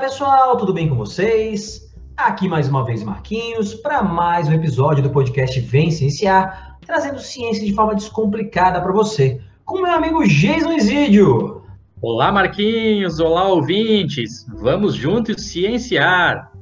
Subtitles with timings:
[0.00, 1.92] Pessoal, tudo bem com vocês?
[2.16, 7.66] Aqui mais uma vez Marquinhos para mais um episódio do podcast Vem Cienciar, trazendo ciência
[7.66, 11.64] de forma descomplicada para você, com meu amigo Jason Isidio.
[12.00, 16.52] Olá Marquinhos, olá ouvintes, vamos juntos cienciar.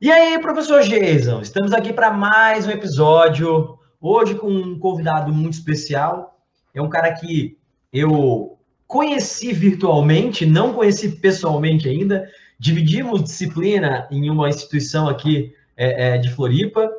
[0.00, 5.52] E aí, professor Jason, estamos aqui para mais um episódio, hoje com um convidado muito
[5.52, 6.40] especial,
[6.74, 7.58] é um cara que
[7.92, 8.58] eu
[8.92, 12.28] conheci virtualmente, não conheci pessoalmente ainda.
[12.58, 16.90] Dividimos disciplina em uma instituição aqui é, é, de Floripa,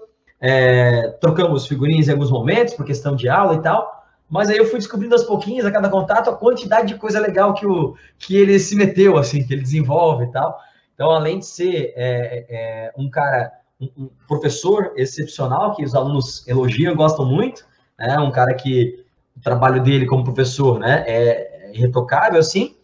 [0.42, 4.04] é, trocamos figurinhas em alguns momentos por questão de aula e tal.
[4.28, 7.54] Mas aí eu fui descobrindo aos pouquinhos, a cada contato, a quantidade de coisa legal
[7.54, 10.58] que, o, que ele se meteu, assim, que ele desenvolve e tal.
[10.96, 16.44] Então, além de ser é, é, um cara, um, um, professor excepcional, que os alunos
[16.48, 17.64] elogiam, gostam muito,
[18.00, 18.18] né?
[18.18, 19.06] um cara que
[19.38, 22.76] o trabalho dele como professor né, é, irretocável, assim,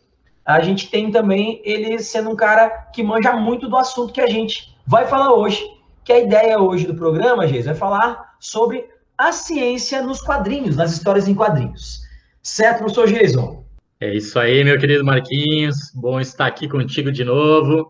[0.45, 4.27] a gente tem também ele sendo um cara que manja muito do assunto que a
[4.27, 5.63] gente vai falar hoje.
[6.03, 10.91] Que a ideia hoje do programa, Jesus, vai falar sobre a ciência nos quadrinhos, nas
[10.91, 12.01] histórias em quadrinhos.
[12.41, 13.63] Certo, professor Jason?
[13.99, 15.91] É isso aí, meu querido Marquinhos.
[15.93, 17.87] Bom estar aqui contigo de novo.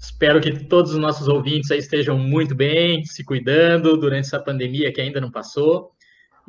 [0.00, 5.00] Espero que todos os nossos ouvintes estejam muito bem, se cuidando durante essa pandemia que
[5.00, 5.92] ainda não passou.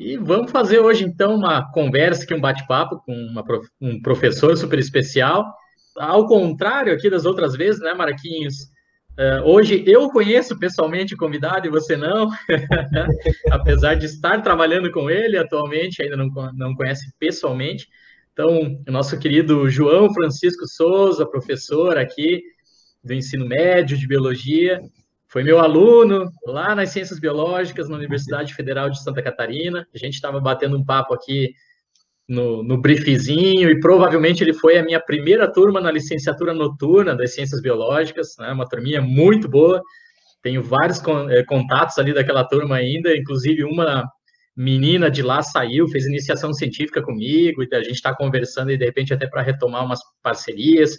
[0.03, 3.45] E vamos fazer hoje, então, uma conversa aqui, um bate-papo com uma,
[3.79, 5.45] um professor super especial.
[5.95, 8.55] Ao contrário aqui das outras vezes, né, Marquinhos?
[9.11, 12.31] Uh, hoje eu conheço pessoalmente o convidado e você não,
[13.51, 17.87] apesar de estar trabalhando com ele atualmente, ainda não, não conhece pessoalmente.
[18.33, 22.41] Então, o nosso querido João Francisco Souza, professor aqui
[23.03, 24.81] do ensino médio de biologia,
[25.31, 29.87] foi meu aluno lá nas Ciências Biológicas, na Universidade Federal de Santa Catarina.
[29.95, 31.53] A gente estava batendo um papo aqui
[32.27, 37.33] no, no briefzinho, e provavelmente ele foi a minha primeira turma na licenciatura noturna das
[37.33, 38.51] Ciências Biológicas, né?
[38.51, 39.81] uma turminha muito boa.
[40.41, 44.05] Tenho vários eh, contatos ali daquela turma ainda, inclusive uma
[44.53, 48.83] menina de lá saiu, fez iniciação científica comigo, e a gente está conversando e de
[48.83, 50.97] repente até para retomar umas parcerias.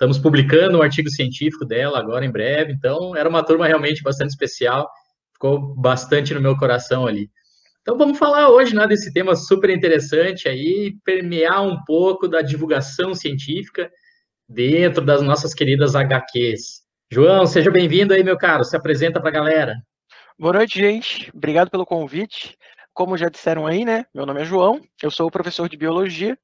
[0.00, 4.30] Estamos publicando um artigo científico dela agora em breve, então era uma turma realmente bastante
[4.30, 4.88] especial,
[5.34, 7.28] ficou bastante no meu coração ali.
[7.82, 13.14] Então vamos falar hoje né, desse tema super interessante aí, permear um pouco da divulgação
[13.14, 13.90] científica
[14.48, 16.80] dentro das nossas queridas HQs.
[17.12, 19.74] João, seja bem-vindo aí, meu caro, se apresenta para a galera.
[20.38, 21.30] Boa noite, gente.
[21.34, 22.56] Obrigado pelo convite.
[22.94, 24.06] Como já disseram aí, né?
[24.14, 26.38] Meu nome é João, eu sou professor de biologia,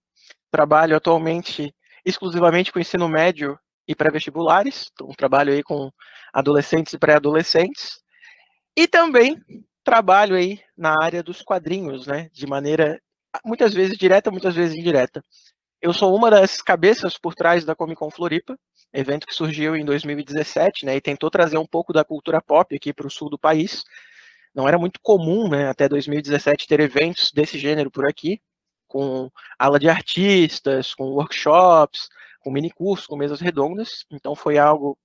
[0.51, 1.75] trabalho atualmente
[2.07, 5.91] exclusivamente com ensino médio e pré-vestibulares, então trabalho aí com
[6.33, 8.01] adolescentes e pré-adolescentes,
[8.77, 9.37] e também
[9.83, 13.01] trabalho aí na área dos quadrinhos, né, de maneira
[13.45, 15.23] muitas vezes direta, muitas vezes indireta.
[15.83, 18.57] Eu sou uma das cabeças por trás da Comic Con Floripa,
[18.93, 22.93] evento que surgiu em 2017, né, e tentou trazer um pouco da cultura pop aqui
[22.93, 23.83] para o sul do país.
[24.55, 28.41] Não era muito comum, né, até 2017 ter eventos desse gênero por aqui,
[28.87, 32.09] com aula de artistas, com workshops,
[32.41, 34.05] com mini cursos, com mesas redondas.
[34.11, 34.99] Então foi algo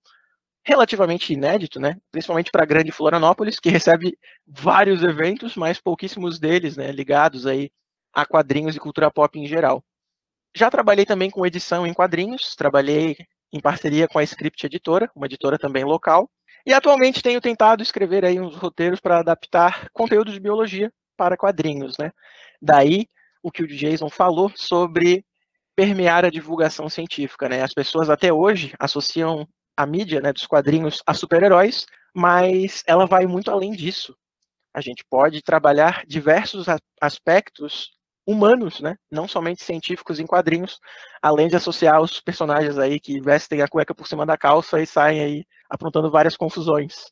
[0.64, 1.98] relativamente inédito, né?
[2.12, 7.72] Principalmente para a grande Florianópolis, que recebe vários eventos, mas pouquíssimos deles, né, ligados aí
[8.14, 9.84] a quadrinhos e cultura pop em geral.
[10.56, 13.16] Já trabalhei também com edição em quadrinhos, trabalhei
[13.54, 16.30] em parceria com a Script Editora, uma editora também local,
[16.66, 21.98] e atualmente tenho tentado escrever aí uns roteiros para adaptar conteúdos de biologia para quadrinhos,
[21.98, 22.12] né?
[22.62, 23.08] Daí
[23.44, 25.26] o que o Jason falou sobre
[25.76, 27.62] permear a divulgação científica, né?
[27.64, 33.26] As pessoas até hoje associam a mídia, né, dos quadrinhos a super-heróis, mas ela vai
[33.26, 34.16] muito além disso.
[34.74, 36.66] A gente pode trabalhar diversos
[37.02, 37.92] aspectos
[38.26, 38.96] humanos, né?
[39.12, 40.80] Não somente científicos em quadrinhos,
[41.22, 44.86] além de associar os personagens aí que vestem a cueca por cima da calça e
[44.86, 47.12] saem aí aprontando várias confusões.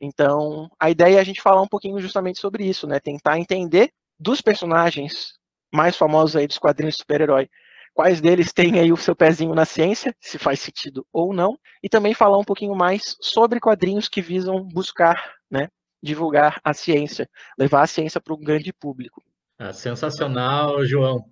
[0.00, 3.00] Então, a ideia é a gente falar um pouquinho justamente sobre isso, né?
[3.00, 5.34] Tentar entender dos personagens
[5.72, 7.48] mais famosos aí dos quadrinhos de super-herói,
[7.94, 11.88] quais deles têm aí o seu pezinho na ciência, se faz sentido ou não, e
[11.88, 15.68] também falar um pouquinho mais sobre quadrinhos que visam buscar, né,
[16.02, 17.28] divulgar a ciência,
[17.58, 19.22] levar a ciência para um grande público.
[19.58, 21.24] Ah, sensacional, João.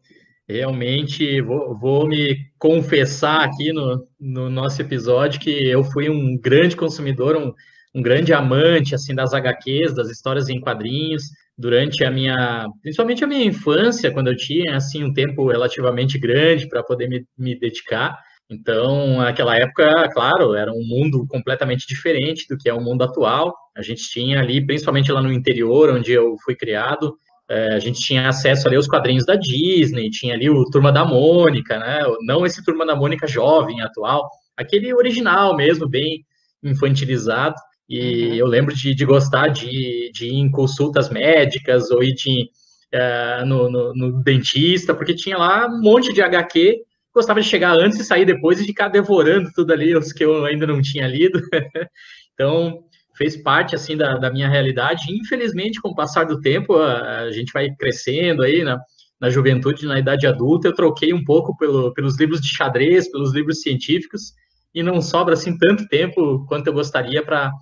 [0.49, 6.77] Realmente, vou, vou, me confessar aqui no, no nosso episódio que eu fui um grande
[6.77, 7.53] consumidor, um,
[7.95, 11.25] um grande amante assim das HQs, das histórias em quadrinhos,
[11.57, 16.69] durante a minha, principalmente a minha infância, quando eu tinha assim um tempo relativamente grande
[16.69, 18.19] para poder me, me dedicar.
[18.51, 23.55] Então, naquela época, claro, era um mundo completamente diferente do que é o mundo atual.
[23.77, 27.17] A gente tinha ali, principalmente lá no interior, onde eu fui criado,
[27.49, 31.05] é, a gente tinha acesso ali aos quadrinhos da Disney, tinha ali o Turma da
[31.05, 32.03] Mônica, né?
[32.27, 36.25] Não esse Turma da Mônica jovem, atual, aquele original mesmo, bem
[36.63, 37.57] infantilizado.
[37.89, 38.35] E uhum.
[38.35, 42.51] eu lembro de, de gostar de, de ir em consultas médicas ou ir de,
[42.95, 46.83] uh, no, no, no, dentista, porque tinha lá um monte de HQ.
[47.13, 50.45] Gostava de chegar antes e sair depois e ficar devorando tudo ali, os que eu
[50.45, 51.41] ainda não tinha lido.
[52.35, 52.81] então,
[53.17, 55.13] fez parte assim da, da, minha realidade.
[55.13, 58.81] Infelizmente, com o passar do tempo, a, a gente vai crescendo aí na,
[59.21, 60.69] na juventude, na idade adulta.
[60.69, 64.33] Eu troquei um pouco pelo, pelos livros de xadrez, pelos livros científicos,
[64.75, 67.53] e não sobra assim tanto tempo quanto eu gostaria para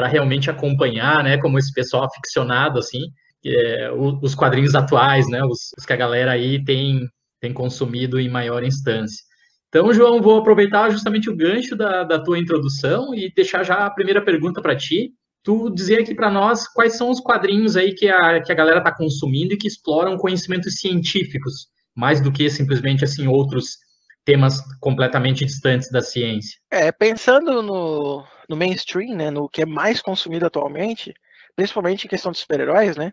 [0.00, 3.00] para realmente acompanhar, né, como esse pessoal aficionado, assim,
[3.44, 7.06] é, os quadrinhos atuais, né, os, os, que a galera aí tem,
[7.38, 9.22] tem consumido em maior instância.
[9.68, 13.90] Então, João, vou aproveitar justamente o gancho da, da tua introdução e deixar já a
[13.90, 15.10] primeira pergunta para ti.
[15.44, 18.78] Tu dizer aqui para nós quais são os quadrinhos aí que a, que a galera
[18.78, 23.76] está consumindo e que exploram conhecimentos científicos, mais do que simplesmente assim outros
[24.24, 26.58] temas completamente distantes da ciência.
[26.70, 31.14] É, pensando no, no mainstream, né, no que é mais consumido atualmente,
[31.54, 33.12] principalmente em questão de super-heróis, né?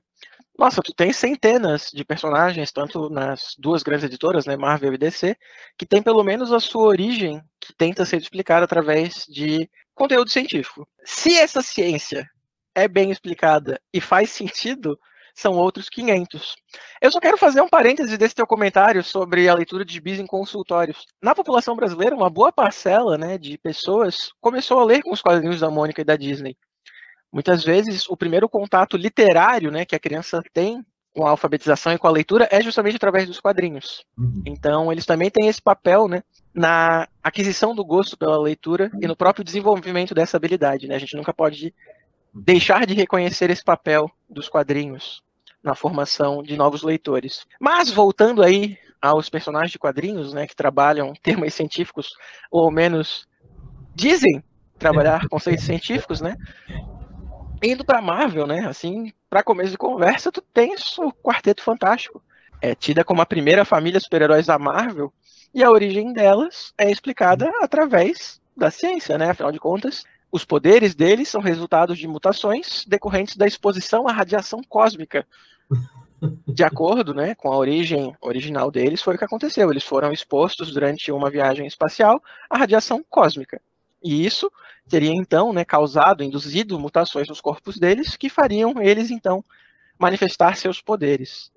[0.57, 5.38] Nossa, tu tem centenas de personagens, tanto nas duas grandes editoras, né, Marvel e DC,
[5.78, 10.88] que tem pelo menos a sua origem que tenta ser explicada através de conteúdo científico.
[11.06, 12.28] Se essa ciência
[12.74, 15.00] é bem explicada e faz sentido,
[15.38, 16.56] são outros 500.
[17.00, 20.25] Eu só quero fazer um parêntese desse teu comentário sobre a leitura de bis em
[20.25, 21.06] consultórios.
[21.22, 25.60] Na população brasileira, uma boa parcela né, de pessoas começou a ler com os quadrinhos
[25.60, 26.57] da Mônica e da Disney.
[27.31, 32.00] Muitas vezes, o primeiro contato literário né, que a criança tem com a alfabetização e
[32.00, 34.04] com a leitura é justamente através dos quadrinhos.
[34.18, 34.42] Uhum.
[34.44, 39.16] Então, eles também têm esse papel né, na aquisição do gosto pela leitura e no
[39.16, 40.88] próprio desenvolvimento dessa habilidade.
[40.88, 40.95] Né?
[40.95, 41.75] A gente nunca pode
[42.34, 45.22] deixar de reconhecer esse papel dos quadrinhos
[45.63, 47.45] na formação de novos leitores.
[47.59, 52.13] Mas voltando aí aos personagens de quadrinhos, né, que trabalham termos científicos,
[52.51, 53.27] ou ao menos
[53.94, 54.44] dizem
[54.77, 56.36] trabalhar conceitos científicos, né?
[57.63, 58.68] Indo para Marvel, né?
[58.68, 62.21] Assim, para começo de conversa, tu tens o Quarteto Fantástico.
[62.62, 65.12] É tida como a primeira família super-heróis da Marvel,
[65.53, 69.30] e a origem delas é explicada através da ciência, né?
[69.30, 70.03] Afinal de contas,
[70.38, 75.28] os poderes deles são resultados de mutações decorrentes da exposição à radiação cósmica.
[76.48, 79.69] De acordo né, com a origem original deles, foi o que aconteceu.
[79.69, 83.60] Eles foram expostos durante uma viagem espacial à radiação cósmica.
[84.04, 84.51] E isso
[84.88, 89.44] teria então né, causado, induzido mutações nos corpos deles que fariam eles então
[89.98, 91.51] manifestar seus poderes.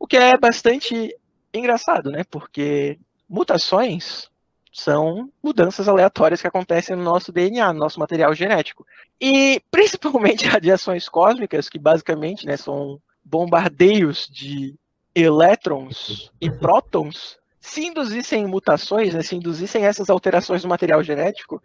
[0.00, 1.16] O que é bastante
[1.54, 2.24] engraçado, né?
[2.24, 2.98] Porque
[3.28, 4.28] mutações
[4.72, 8.86] são mudanças aleatórias que acontecem no nosso DNA, no nosso material genético.
[9.20, 14.74] E principalmente radiações cósmicas, que basicamente né, são bombardeios de
[15.14, 21.62] elétrons e prótons, se induzissem mutações, né, se induzissem essas alterações no material genético,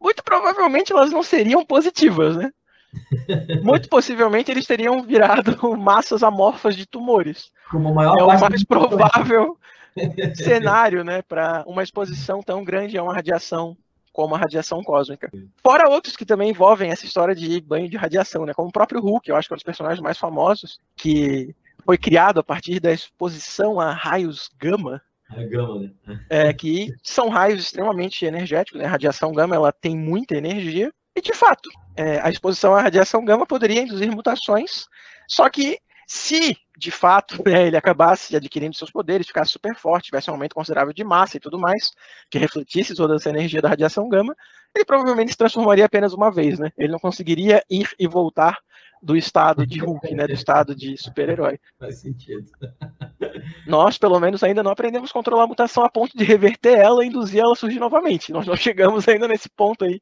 [0.00, 2.52] muito provavelmente elas não seriam positivas, né?
[3.62, 7.50] Muito possivelmente eles teriam virado massas amorfas de tumores.
[7.70, 9.58] Como maior é o mais provável
[10.36, 13.76] cenário, né, para uma exposição tão grande a uma radiação
[14.12, 15.30] como a radiação cósmica.
[15.62, 19.00] Fora outros que também envolvem essa história de banho de radiação, né, como o próprio
[19.00, 22.80] Hulk, eu acho que é um dos personagens mais famosos, que foi criado a partir
[22.80, 25.00] da exposição a raios gama.
[25.32, 26.20] É gama, né?
[26.28, 28.86] É, que são raios extremamente energéticos, né?
[28.86, 33.24] A radiação gama ela tem muita energia, e de fato, é, a exposição à radiação
[33.24, 34.86] gama poderia induzir mutações,
[35.28, 35.78] só que
[36.08, 40.54] se de fato né, ele acabasse adquirindo seus poderes, ficasse super forte, tivesse um aumento
[40.54, 41.92] considerável de massa e tudo mais,
[42.30, 44.34] que refletisse toda essa energia da radiação gama,
[44.74, 46.70] ele provavelmente se transformaria apenas uma vez, né?
[46.78, 48.56] Ele não conseguiria ir e voltar
[49.02, 50.26] do estado de Hulk, né?
[50.26, 51.58] Do estado de super-herói.
[51.78, 52.46] Faz sentido.
[53.66, 57.04] Nós, pelo menos, ainda não aprendemos a controlar a mutação a ponto de reverter ela
[57.04, 58.32] e induzir ela a surgir novamente.
[58.32, 60.00] Nós não chegamos ainda nesse ponto aí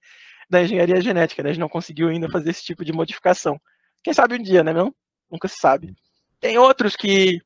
[0.48, 1.50] da engenharia genética, né?
[1.50, 3.60] A gente não conseguiu ainda fazer esse tipo de modificação.
[4.02, 4.94] Quem sabe um dia, né, não?
[5.30, 5.94] Nunca se sabe.
[6.40, 7.40] Tem outros que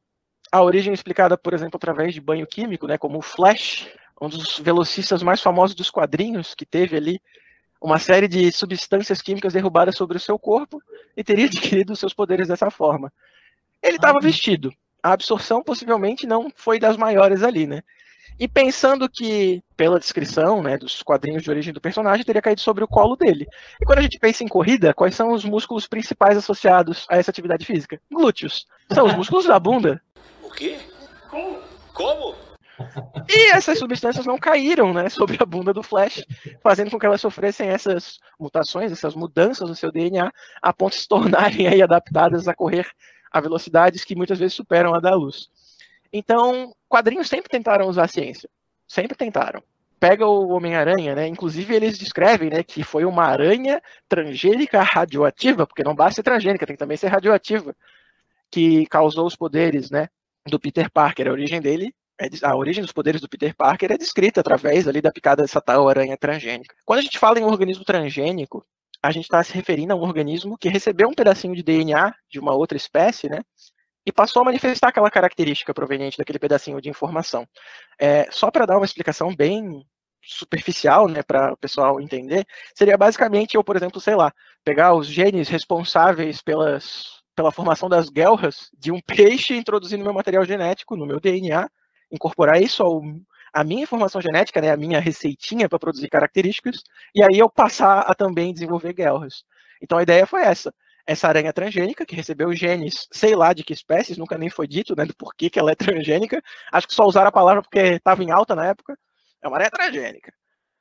[0.52, 3.88] a origem é explicada, por exemplo, através de banho químico, né, como o Flash,
[4.20, 7.20] um dos velocistas mais famosos dos quadrinhos, que teve ali
[7.80, 10.82] uma série de substâncias químicas derrubadas sobre o seu corpo
[11.16, 13.12] e teria adquirido seus poderes dessa forma.
[13.82, 14.72] Ele estava ah, vestido.
[15.02, 17.82] A absorção possivelmente não foi das maiores ali, né?
[18.40, 22.82] E pensando que, pela descrição né, dos quadrinhos de origem do personagem, teria caído sobre
[22.82, 23.46] o colo dele.
[23.78, 27.30] E quando a gente pensa em corrida, quais são os músculos principais associados a essa
[27.30, 28.00] atividade física?
[28.10, 28.66] Glúteos.
[28.90, 30.00] São os músculos da bunda.
[30.42, 30.78] O quê?
[31.28, 31.58] Como?
[31.92, 32.34] Como?
[33.28, 36.24] E essas substâncias não caíram né, sobre a bunda do Flash,
[36.62, 40.32] fazendo com que elas sofressem essas mutações, essas mudanças no seu DNA,
[40.62, 42.86] a ponto de se tornarem aí adaptadas a correr
[43.30, 45.50] a velocidades que muitas vezes superam a da luz.
[46.12, 48.48] Então, quadrinhos sempre tentaram usar a ciência.
[48.86, 49.62] Sempre tentaram.
[49.98, 51.26] Pega o Homem-Aranha, né?
[51.26, 56.66] Inclusive, eles descrevem né, que foi uma aranha transgênica radioativa, porque não basta ser transgênica,
[56.66, 57.76] tem que também ser radioativa,
[58.50, 60.08] que causou os poderes né,
[60.46, 61.28] do Peter Parker.
[61.28, 65.00] A origem dele é, a origem dos poderes do Peter Parker é descrita através ali
[65.00, 66.74] da picada dessa tal aranha transgênica.
[66.84, 68.62] Quando a gente fala em um organismo transgênico,
[69.02, 72.38] a gente está se referindo a um organismo que recebeu um pedacinho de DNA de
[72.38, 73.40] uma outra espécie, né?
[74.10, 77.46] E passou a manifestar aquela característica proveniente daquele pedacinho de informação.
[77.96, 79.86] É, só para dar uma explicação bem
[80.20, 84.32] superficial, né, para o pessoal entender, seria basicamente eu, por exemplo, sei lá,
[84.64, 90.12] pegar os genes responsáveis pelas, pela formação das guelras de um peixe, introduzir no meu
[90.12, 91.70] material genético, no meu DNA,
[92.10, 93.00] incorporar isso ao,
[93.52, 96.82] a minha informação genética, né, a minha receitinha para produzir características,
[97.14, 99.44] e aí eu passar a também desenvolver guerras.
[99.80, 100.74] Então a ideia foi essa.
[101.10, 104.94] Essa aranha transgênica, que recebeu genes, sei lá de que espécies, nunca nem foi dito,
[104.94, 105.74] né, do porquê que ela é
[106.06, 106.40] transgênica.
[106.70, 108.96] Acho que só usaram a palavra porque estava em alta na época.
[109.42, 110.32] É uma aranha transgênica.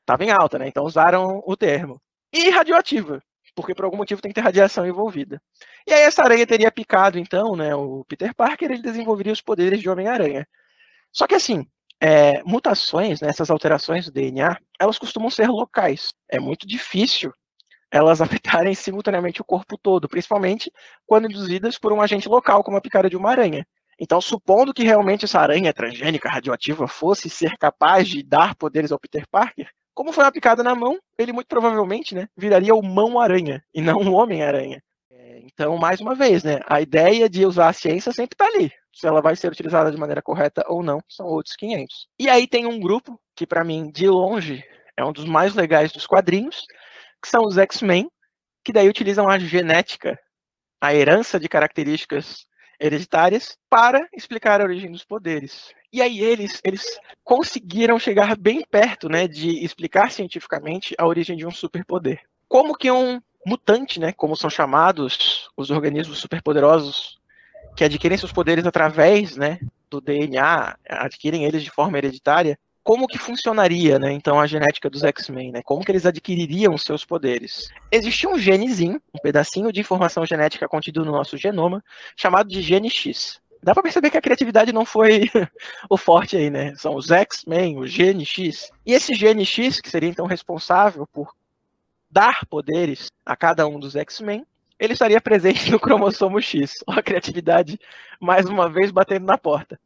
[0.02, 0.68] Estava em alta, né?
[0.68, 2.00] Então usaram o termo.
[2.32, 3.24] E radioativa,
[3.56, 5.42] porque por algum motivo tem que ter radiação envolvida.
[5.88, 9.80] E aí essa aranha teria picado, então, né, o Peter Parker, ele desenvolveria os poderes
[9.82, 10.48] de Homem-Aranha.
[11.12, 11.66] Só que assim,
[12.00, 16.14] é, mutações, né, essas alterações do DNA, elas costumam ser locais.
[16.30, 17.34] É muito difícil
[17.92, 20.72] elas afetarem simultaneamente o corpo todo, principalmente
[21.06, 23.66] quando induzidas por um agente local, como a picada de uma aranha.
[24.00, 29.00] Então, supondo que realmente essa aranha transgênica radioativa fosse ser capaz de dar poderes ao
[29.00, 33.62] Peter Parker, como foi uma picada na mão, ele muito provavelmente né, viraria o mão-aranha
[33.74, 34.82] e não o homem-aranha.
[35.12, 38.72] É, então, mais uma vez, né, a ideia de usar a ciência sempre está ali
[39.00, 42.08] se ela vai ser utilizada de maneira correta ou não, são outros 500.
[42.20, 44.64] E aí tem um grupo que, para mim, de longe,
[44.98, 46.66] é um dos mais legais dos quadrinhos,
[47.22, 48.10] que são os X-Men,
[48.64, 50.20] que daí utilizam a genética,
[50.82, 52.46] a herança de características
[52.80, 55.74] hereditárias, para explicar a origem dos poderes.
[55.92, 61.46] E aí eles, eles conseguiram chegar bem perto né, de explicar cientificamente a origem de
[61.46, 62.22] um superpoder.
[62.48, 67.20] Como que um mutante, né, como são chamados os organismos superpoderosos
[67.76, 69.60] que adquirem seus poderes através né,
[69.90, 72.58] do DNA, adquirem eles de forma hereditária,
[72.90, 75.62] como que funcionaria, né, então, a genética dos X-Men, né?
[75.62, 77.72] Como que eles adquiririam seus poderes?
[77.92, 81.84] Existia um genezinho, um pedacinho de informação genética contido no nosso genoma,
[82.18, 83.40] chamado de gene X.
[83.62, 85.30] Dá para perceber que a criatividade não foi
[85.88, 86.74] o forte aí, né?
[86.78, 88.72] São os X-Men, o gene X.
[88.84, 91.36] E esse gene X, que seria então responsável por
[92.10, 94.44] dar poderes a cada um dos X-Men,
[94.80, 96.74] ele estaria presente no cromossomo X.
[96.88, 97.80] A criatividade,
[98.20, 99.80] mais uma vez, batendo na porta.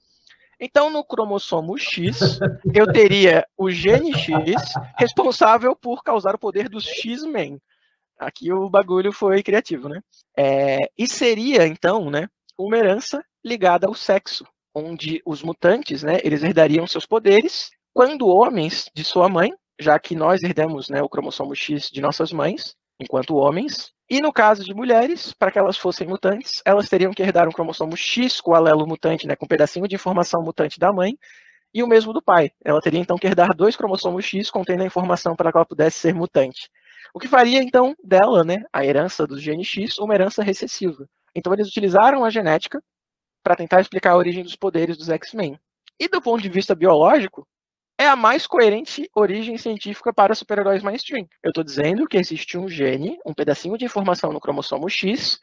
[0.65, 2.39] Então, no cromossomo X,
[2.73, 4.63] eu teria o gene X
[4.97, 7.61] responsável por causar o poder dos X-Men.
[8.17, 9.99] Aqui o bagulho foi criativo, né?
[10.39, 16.43] É, e seria, então, né, uma herança ligada ao sexo, onde os mutantes, né, eles
[16.43, 21.53] herdariam seus poderes quando homens de sua mãe, já que nós herdamos né, o cromossomo
[21.53, 26.07] X de nossas mães, enquanto homens, e no caso de mulheres, para que elas fossem
[26.07, 29.47] mutantes, elas teriam que herdar um cromossomo X com o alelo mutante, né, com um
[29.47, 31.17] pedacinho de informação mutante da mãe,
[31.73, 32.51] e o mesmo do pai.
[32.63, 35.97] Ela teria então que herdar dois cromossomos X contendo a informação para que ela pudesse
[35.97, 36.69] ser mutante.
[37.11, 41.09] O que faria então dela, né, a herança do gene X, uma herança recessiva.
[41.33, 42.79] Então eles utilizaram a genética
[43.41, 45.59] para tentar explicar a origem dos poderes dos X-Men.
[45.99, 47.47] E do ponto de vista biológico,
[48.03, 51.25] é a mais coerente origem científica para super-heróis mainstream.
[51.41, 55.39] Eu estou dizendo que existe um gene, um pedacinho de informação no cromossomo X,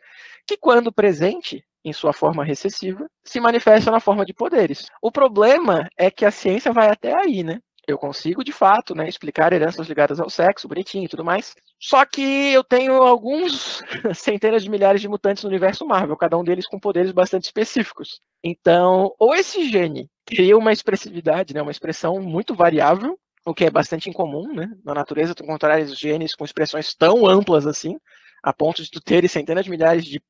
[0.46, 4.86] que, quando presente em sua forma recessiva, se manifesta na forma de poderes.
[5.00, 7.60] O problema é que a ciência vai até aí, né?
[7.86, 11.54] Eu consigo, de fato, né, explicar heranças ligadas ao sexo, bonitinho e tudo mais.
[11.80, 13.82] Só que eu tenho alguns
[14.14, 18.20] centenas de milhares de mutantes no universo Marvel, cada um deles com poderes bastante específicos.
[18.44, 23.70] Então, ou esse gene cria uma expressividade, né, uma expressão muito variável, o que é
[23.70, 24.70] bastante incomum, né?
[24.84, 27.98] Na natureza, tu encontrar genes com expressões tão amplas assim,
[28.42, 30.22] a ponto de tu ter centenas de milhares de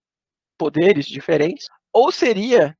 [0.58, 2.76] poderes diferentes, ou seria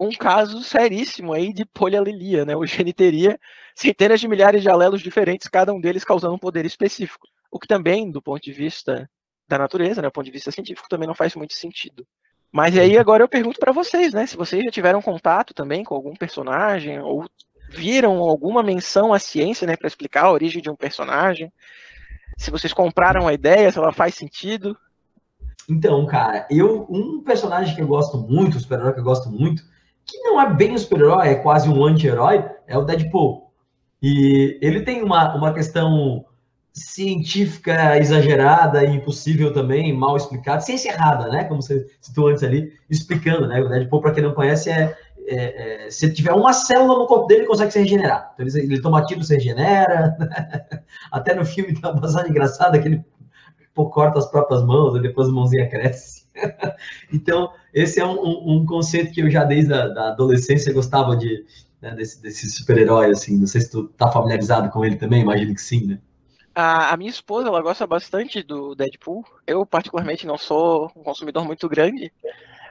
[0.00, 2.56] um caso seríssimo aí de polialelia, né?
[2.56, 3.38] O gene teria
[3.76, 7.28] centenas de milhares de alelos diferentes, cada um deles causando um poder específico.
[7.50, 9.08] O que também, do ponto de vista
[9.48, 12.06] da natureza, né, do ponto de vista científico, também não faz muito sentido.
[12.54, 14.28] Mas aí agora eu pergunto para vocês, né?
[14.28, 17.28] Se vocês já tiveram contato também com algum personagem ou
[17.68, 21.52] viram alguma menção à ciência, né, para explicar a origem de um personagem,
[22.38, 24.76] se vocês compraram a ideia, se ela faz sentido.
[25.68, 29.64] Então, cara, eu um personagem que eu gosto muito, um super-herói que eu gosto muito,
[30.06, 33.50] que não é bem um super-herói, é quase um anti-herói, é o Deadpool.
[34.00, 36.24] E ele tem uma, uma questão
[36.74, 41.44] científica exagerada e impossível também, mal explicada, ciência errada, né?
[41.44, 43.62] Como você citou antes ali, explicando, né?
[43.62, 44.96] O Deadpool, para quem não conhece, é,
[45.28, 48.32] é, é, se tiver uma célula no corpo dele, ele consegue se regenerar.
[48.34, 50.16] Então, ele, ele toma tiro, se regenera.
[51.12, 53.04] Até no filme tem uma passagem engraçada que ele
[53.72, 56.24] pô, corta as próprias mãos, e depois a mãozinha cresce.
[57.12, 61.16] então, esse é um, um, um, conceito que eu já desde a da adolescência gostava
[61.16, 61.44] de,
[61.80, 63.38] né, desse, desse super-herói, assim.
[63.38, 66.00] Não sei se tu tá familiarizado com ele também, imagino que sim, né?
[66.54, 69.24] A, a, minha esposa, ela gosta bastante do Deadpool.
[69.46, 72.12] Eu, particularmente, não sou um consumidor muito grande.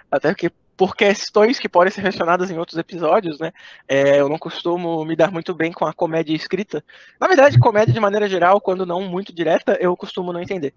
[0.10, 3.52] Até porque, por questões que podem ser mencionadas em outros episódios, né?
[3.88, 6.84] É, eu não costumo me dar muito bem com a comédia escrita.
[7.20, 10.74] Na verdade, comédia, de maneira geral, quando não muito direta, eu costumo não entender.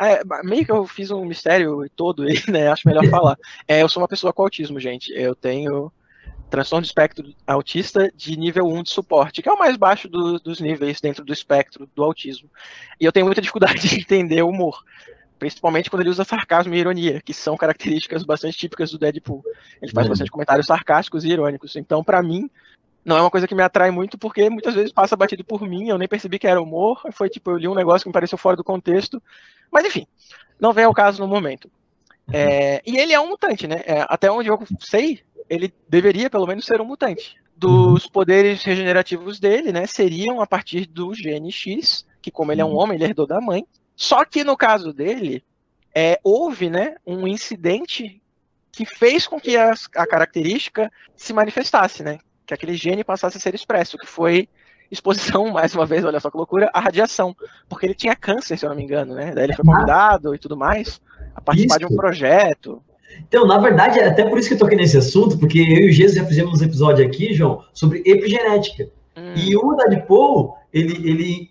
[0.00, 2.68] É, meio que eu fiz um mistério todo né?
[2.68, 3.36] Acho melhor falar.
[3.66, 5.12] É, eu sou uma pessoa com autismo, gente.
[5.12, 5.92] Eu tenho
[6.50, 10.38] transtorno de espectro autista de nível 1 de suporte, que é o mais baixo do,
[10.38, 12.48] dos níveis dentro do espectro do autismo.
[13.00, 14.84] E eu tenho muita dificuldade de entender o humor,
[15.38, 19.42] principalmente quando ele usa sarcasmo e ironia, que são características bastante típicas do Deadpool.
[19.82, 20.10] Ele faz uhum.
[20.10, 21.76] bastante comentários sarcásticos e irônicos.
[21.76, 22.48] Então, para mim,
[23.04, 25.88] não é uma coisa que me atrai muito, porque muitas vezes passa batido por mim,
[25.88, 28.38] eu nem percebi que era humor, foi tipo, eu li um negócio que me pareceu
[28.38, 29.22] fora do contexto.
[29.70, 30.06] Mas enfim,
[30.58, 31.70] não vem ao caso no momento.
[32.32, 33.82] É, e ele é um mutante, né?
[33.84, 37.36] É, até onde eu sei, ele deveria pelo menos ser um mutante.
[37.56, 42.64] Dos poderes regenerativos dele, né, seriam a partir do gene X, que como ele é
[42.64, 42.76] um uhum.
[42.76, 43.66] homem, ele herdou da mãe.
[43.94, 45.44] Só que no caso dele,
[45.94, 48.20] é, houve, né, um incidente
[48.72, 53.40] que fez com que a, a característica se manifestasse, né, que aquele gene passasse a
[53.40, 54.48] ser expresso, que foi
[54.90, 57.36] exposição, mais uma vez, olha só que loucura, à radiação,
[57.68, 59.32] porque ele tinha câncer, se eu não me engano, né?
[59.32, 61.00] Daí ele foi convidado e tudo mais
[61.34, 61.88] a participar Isso.
[61.88, 62.82] de um projeto.
[63.26, 65.88] Então, na verdade, é até por isso que eu toquei nesse assunto, porque eu e
[65.88, 68.88] o Jesus já fizemos um episódio aqui, João, sobre epigenética.
[69.16, 69.34] Hum.
[69.36, 71.50] E o Deadpool, ele, ele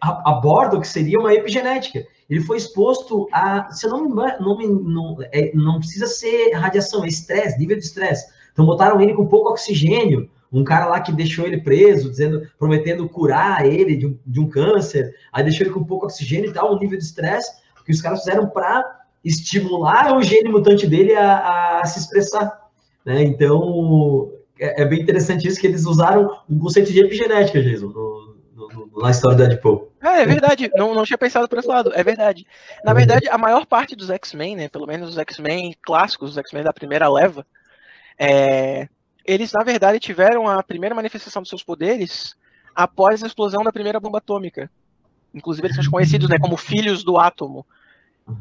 [0.00, 2.04] aborda o que seria uma epigenética.
[2.28, 6.52] Ele foi exposto a, se eu não me engano, não, não, é, não precisa ser
[6.52, 8.26] radiação, é estresse, nível de estresse.
[8.52, 13.08] Então botaram ele com pouco oxigênio, um cara lá que deixou ele preso, dizendo, prometendo
[13.08, 16.74] curar ele de um, de um câncer, aí deixou ele com pouco oxigênio e tal,
[16.74, 21.80] um nível de estresse que os caras fizeram para estimular o gene mutante dele a,
[21.80, 22.60] a se expressar.
[23.04, 23.22] Né?
[23.22, 28.36] Então, é, é, bem interessante isso que eles usaram um conceito de epigenética, Jason, no,
[28.54, 29.90] no, na história do Deadpool.
[30.02, 32.46] É, é verdade, não, não tinha pensado por esse lado, é verdade.
[32.84, 36.38] Na é verdade, a maior parte dos X-Men, né, pelo menos os X-Men clássicos, os
[36.38, 37.46] X-Men da primeira leva,
[38.18, 38.88] é,
[39.24, 42.36] eles, na verdade, tiveram a primeira manifestação dos seus poderes
[42.74, 44.70] após a explosão da primeira bomba atômica.
[45.32, 47.83] Inclusive, eles são conhecidos né, como filhos do átomo, Uhum.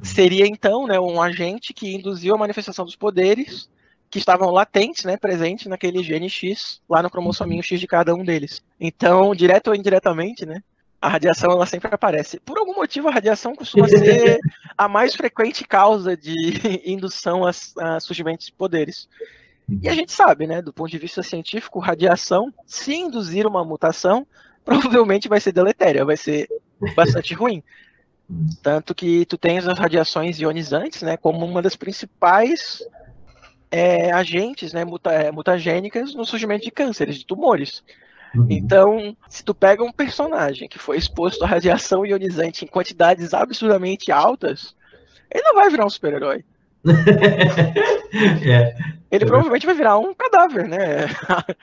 [0.02, 3.70] Seria então né, um agente que induziu a manifestação dos poderes
[4.10, 8.24] que estavam latentes, né, presentes naquele gene X, lá no cromossominho X de cada um
[8.24, 8.64] deles.
[8.80, 10.62] Então, direto ou indiretamente, né,
[11.02, 12.40] a radiação ela sempre aparece.
[12.40, 14.40] Por algum motivo, a radiação costuma ser
[14.78, 19.10] a mais frequente causa de indução a, a surgimento de poderes.
[19.68, 19.98] E a uhum.
[19.98, 24.26] gente sabe, né, do ponto de vista científico, radiação, se induzir uma mutação,
[24.64, 26.48] provavelmente vai ser deletéria, vai ser
[26.96, 27.64] bastante ruim.
[28.62, 32.80] Tanto que tu tens as radiações ionizantes, né, como uma das principais
[33.72, 37.84] é, agentes, né, muta, é, mutagênicas no surgimento de cânceres, de tumores.
[38.36, 38.48] Uhum.
[38.50, 44.12] Então, se tu pega um personagem que foi exposto à radiação ionizante em quantidades absurdamente
[44.12, 44.76] altas,
[45.32, 46.44] ele não vai virar um super-herói.
[48.46, 48.76] é,
[49.10, 51.06] ele é provavelmente vai virar um cadáver, né?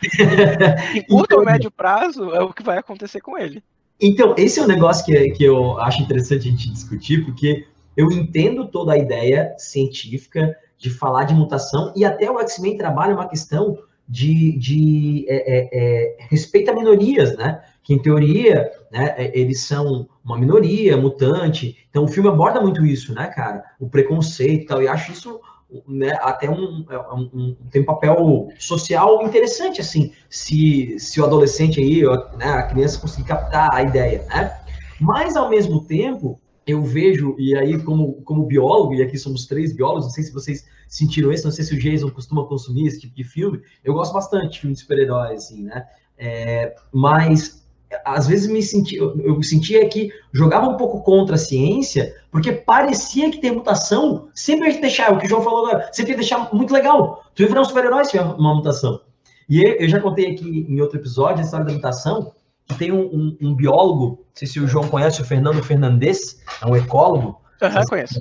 [0.95, 3.63] em curto ou então, médio prazo é o que vai acontecer com ele.
[4.01, 8.11] Então, esse é um negócio que, que eu acho interessante a gente discutir, porque eu
[8.11, 13.29] entendo toda a ideia científica de falar de mutação, e até o X-Men trabalha uma
[13.29, 17.63] questão de, de é, é, é, respeito a minorias, né?
[17.83, 21.77] Que em teoria, né, é, eles são uma minoria, mutante.
[21.91, 23.63] Então o filme aborda muito isso, né, cara?
[23.79, 25.41] O preconceito e tal, e acho isso
[25.87, 31.25] né, até um, é, um, um, tem um papel social interessante, assim, se, se o
[31.25, 32.03] adolescente aí,
[32.37, 34.57] né, a criança conseguir captar a ideia, né?
[35.01, 39.75] Mas, ao mesmo tempo, eu vejo, e aí como, como biólogo, e aqui somos três
[39.75, 43.01] biólogos, não sei se vocês sentiram isso, não sei se o Jason costuma consumir esse
[43.01, 45.87] tipo de filme, eu gosto bastante de filme de super-heróis, assim, né?
[46.19, 47.67] É, mas
[48.05, 52.53] às vezes me senti, eu, eu sentia que jogava um pouco contra a ciência, porque
[52.53, 56.19] parecia que ter mutação sempre ia deixar, o que o João falou agora, sempre ia
[56.19, 57.25] deixar muito legal.
[57.35, 59.01] Tu ia virar um super-herói se tiver uma mutação.
[59.49, 62.33] E eu já contei aqui em outro episódio a história da mutação,
[62.67, 66.41] que tem um, um, um biólogo, não sei se o João conhece, o Fernando Fernandes,
[66.63, 67.41] é um ecólogo.
[67.61, 68.21] Aham, uhum, conheço.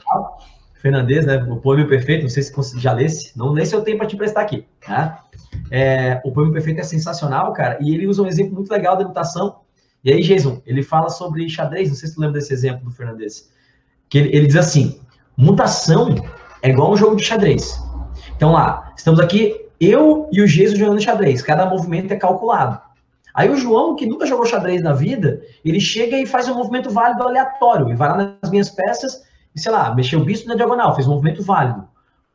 [0.81, 1.35] Fernandes, né?
[1.49, 4.15] O poema perfeito, não sei se já lesse, não nem se eu tenho para te
[4.15, 5.25] prestar aqui, tá?
[5.69, 9.05] É, o poema perfeito é sensacional, cara, e ele usa um exemplo muito legal da
[9.05, 9.57] mutação,
[10.03, 12.91] E aí, Jason, ele fala sobre xadrez, não sei se tu lembra desse exemplo do
[12.91, 13.51] Fernandes,
[14.07, 14.99] que ele, ele diz assim,
[15.35, 16.15] mutação
[16.61, 17.81] é igual um jogo de xadrez.
[18.35, 22.79] Então lá, estamos aqui, eu e o Jason jogando xadrez, cada movimento é calculado.
[23.33, 26.89] Aí o João, que nunca jogou xadrez na vida, ele chega e faz um movimento
[26.89, 29.23] válido aleatório, e vai lá nas minhas peças,
[29.55, 31.87] e sei lá, mexeu o bispo na diagonal, fez um movimento válido.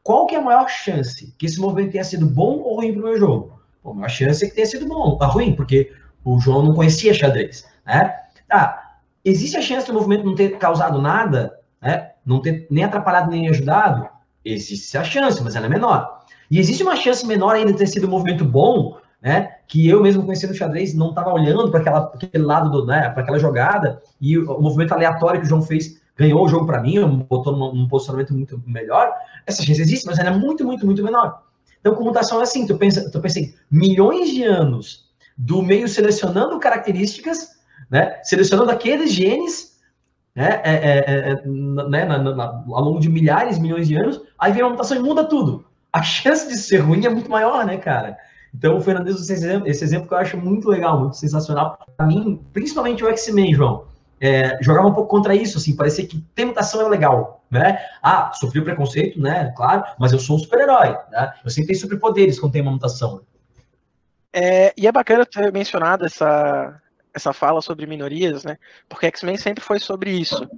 [0.02, 3.00] Qual que é a maior chance que esse movimento tenha sido bom ou ruim para
[3.00, 3.58] o meu jogo?
[3.82, 5.92] Bom, a maior chance é que tenha sido bom, tá ruim, porque
[6.24, 8.14] o João não conhecia xadrez, né?
[8.48, 12.10] Tá, existe a chance do movimento não ter causado nada, né?
[12.24, 14.08] Não ter nem atrapalhado nem ajudado?
[14.44, 16.20] Existe a chance, mas ela é menor.
[16.50, 19.56] E existe uma chance menor ainda de ter sido um movimento bom, né?
[19.66, 21.80] Que eu mesmo conhecendo o xadrez não estava olhando para
[22.14, 23.08] aquele lado do, né?
[23.10, 26.66] Para aquela jogada e o, o, movimento aleatório que o João fez ganhou o jogo
[26.66, 29.12] para mim, botou num, posicionamento muito melhor.
[29.46, 31.42] Essa chance existe, mas ela é muito, muito, muito menor.
[31.80, 35.04] Então, comutação é assim, tu pensa, tu pensa em milhões de anos
[35.36, 37.50] do meio selecionando características,
[37.90, 38.20] né?
[38.22, 39.78] Selecionando aqueles genes,
[40.34, 40.60] né?
[40.64, 42.04] É, é, é, é né?
[42.04, 45.24] Na, na, ao longo de milhares, milhões de anos, aí vem uma mutação e muda
[45.24, 45.66] tudo.
[45.92, 48.16] A chance de ser ruim é muito maior, né, cara?
[48.54, 51.76] Então, o Fernandes, esse exemplo, esse exemplo que eu acho muito legal, muito sensacional.
[51.96, 53.84] Para mim, principalmente o X-Men, João,
[54.20, 57.78] é, jogava um pouco contra isso, assim, parecia que ter mutação é legal, né?
[58.02, 59.52] Ah, sofri preconceito, né?
[59.56, 61.34] Claro, mas eu sou um super-herói, né?
[61.44, 63.22] Eu sempre tenho superpoderes quando tem uma mutação.
[64.32, 66.80] É, e é bacana ter mencionado essa,
[67.12, 68.58] essa fala sobre minorias, né?
[68.88, 70.48] Porque X-Men sempre foi sobre isso.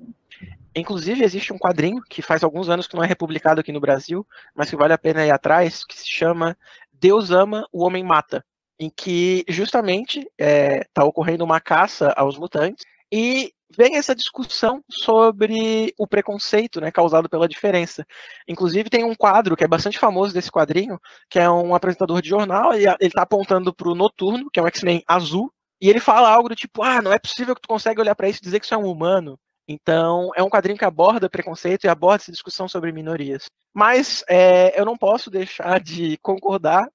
[0.74, 4.26] Inclusive, existe um quadrinho que faz alguns anos que não é republicado aqui no Brasil,
[4.54, 6.56] mas que vale a pena ir atrás, que se chama
[6.92, 8.44] Deus ama, o homem mata,
[8.78, 14.82] em que justamente está é, tá ocorrendo uma caça aos mutantes e vem essa discussão
[14.90, 18.06] sobre o preconceito né, causado pela diferença.
[18.46, 22.28] Inclusive, tem um quadro que é bastante famoso desse quadrinho, que é um apresentador de
[22.28, 26.30] jornal, ele está apontando para o Noturno, que é um X-Men azul, e ele fala
[26.30, 28.60] algo do tipo: ah, não é possível que tu consegue olhar para isso e dizer
[28.60, 29.38] que isso é um humano.
[29.68, 33.50] Então, é um quadrinho que aborda preconceito e aborda essa discussão sobre minorias.
[33.74, 36.88] Mas é, eu não posso deixar de concordar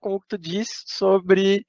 [0.00, 1.64] com o que tu diz sobre.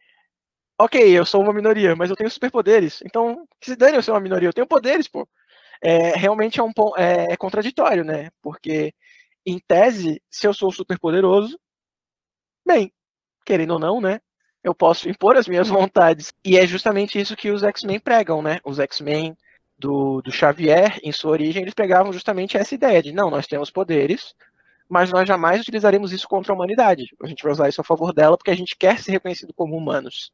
[0.79, 3.01] Ok, eu sou uma minoria, mas eu tenho superpoderes.
[3.03, 5.27] Então, se dane eu ser uma minoria, eu tenho poderes, pô.
[5.81, 8.29] É, realmente é, um, é, é contraditório, né?
[8.41, 8.93] Porque,
[9.45, 11.59] em tese, se eu sou superpoderoso,
[12.65, 12.91] bem,
[13.45, 14.19] querendo ou não, né?
[14.63, 16.33] Eu posso impor as minhas vontades.
[16.45, 18.59] E é justamente isso que os X-Men pregam, né?
[18.65, 19.37] Os X-Men
[19.79, 23.71] do, do Xavier, em sua origem, eles pegavam justamente essa ideia de não, nós temos
[23.71, 24.35] poderes,
[24.89, 27.07] mas nós jamais utilizaremos isso contra a humanidade.
[27.21, 29.75] A gente vai usar isso a favor dela porque a gente quer ser reconhecido como
[29.77, 30.31] humanos.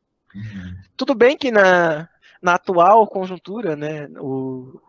[0.97, 2.07] Tudo bem que na,
[2.41, 4.81] na atual conjuntura, né, o,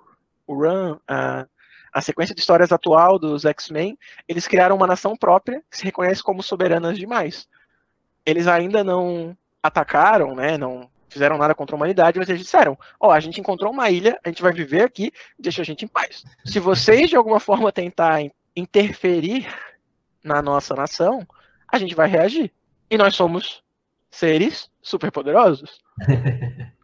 [0.47, 1.47] o Run, a,
[1.93, 6.23] a sequência de histórias atual dos X-Men, eles criaram uma nação própria que se reconhece
[6.23, 7.49] como soberanas demais.
[8.27, 13.09] Eles ainda não atacaram, né, não fizeram nada contra a humanidade, mas eles disseram: Ó,
[13.09, 15.89] oh, a gente encontrou uma ilha, a gente vai viver aqui, deixa a gente em
[15.89, 16.25] paz.
[16.45, 18.21] Se vocês de alguma forma tentar
[18.57, 19.47] interferir
[20.23, 21.27] na nossa nação,
[21.69, 22.53] a gente vai reagir.
[22.91, 23.64] E nós somos
[24.15, 25.81] seres superpoderosos.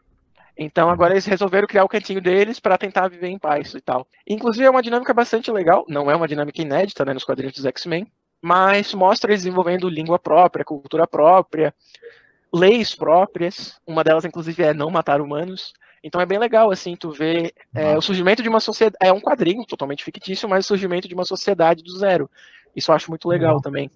[0.62, 4.06] Então agora eles resolveram criar o cantinho deles para tentar viver em paz e tal.
[4.28, 7.64] Inclusive é uma dinâmica bastante legal, não é uma dinâmica inédita né, nos quadrinhos dos
[7.64, 8.06] X-Men,
[8.42, 11.74] mas mostra eles desenvolvendo língua própria, cultura própria,
[12.52, 15.72] leis próprias, uma delas inclusive é não matar humanos.
[16.04, 18.98] Então é bem legal, assim, tu ver é, o surgimento de uma sociedade.
[19.00, 22.30] É um quadrinho totalmente fictício, mas o surgimento de uma sociedade do zero.
[22.76, 23.62] Isso eu acho muito legal uhum.
[23.62, 23.90] também.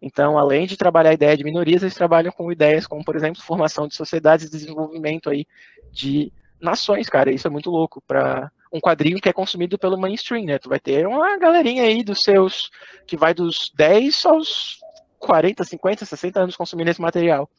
[0.00, 3.42] Então, além de trabalhar a ideia de minorias, eles trabalham com ideias como, por exemplo,
[3.42, 5.44] formação de sociedades e desenvolvimento aí
[5.90, 7.32] de nações, cara.
[7.32, 10.58] Isso é muito louco para um quadrinho que é consumido pelo mainstream, né?
[10.58, 12.70] Tu vai ter uma galerinha aí dos seus
[13.06, 14.78] que vai dos 10 aos
[15.18, 17.50] 40, 50, 60 anos consumindo esse material.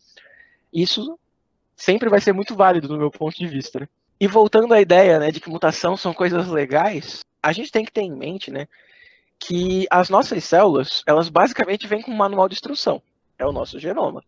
[0.72, 1.20] Isso
[1.76, 3.80] sempre vai ser muito válido do meu ponto de vista.
[3.80, 3.88] Né?
[4.20, 7.92] E voltando à ideia né, de que mutação são coisas legais, a gente tem que
[7.92, 8.68] ter em mente né,
[9.40, 13.02] que as nossas células, elas basicamente vêm com um manual de instrução.
[13.38, 14.24] É o nosso genoma.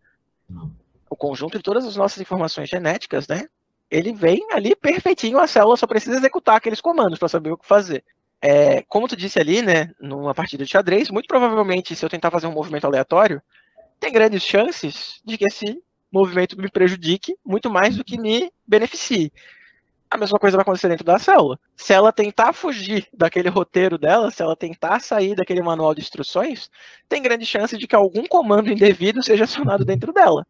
[1.10, 3.48] O conjunto de todas as nossas informações genéticas, né?
[3.90, 7.68] Ele vem ali perfeitinho, a célula só precisa executar aqueles comandos para saber o que
[7.68, 8.06] fazer.
[8.42, 12.32] É, como tu disse ali, né, numa partida de xadrez, muito provavelmente, se eu tentar
[12.32, 13.42] fazer um movimento aleatório,
[14.00, 19.32] tem grandes chances de que esse movimento me prejudique muito mais do que me beneficie.
[20.12, 21.58] A mesma coisa vai acontecer dentro da célula.
[21.74, 26.70] Se ela tentar fugir daquele roteiro dela, se ela tentar sair daquele manual de instruções,
[27.08, 30.46] tem grande chance de que algum comando indevido seja acionado dentro dela.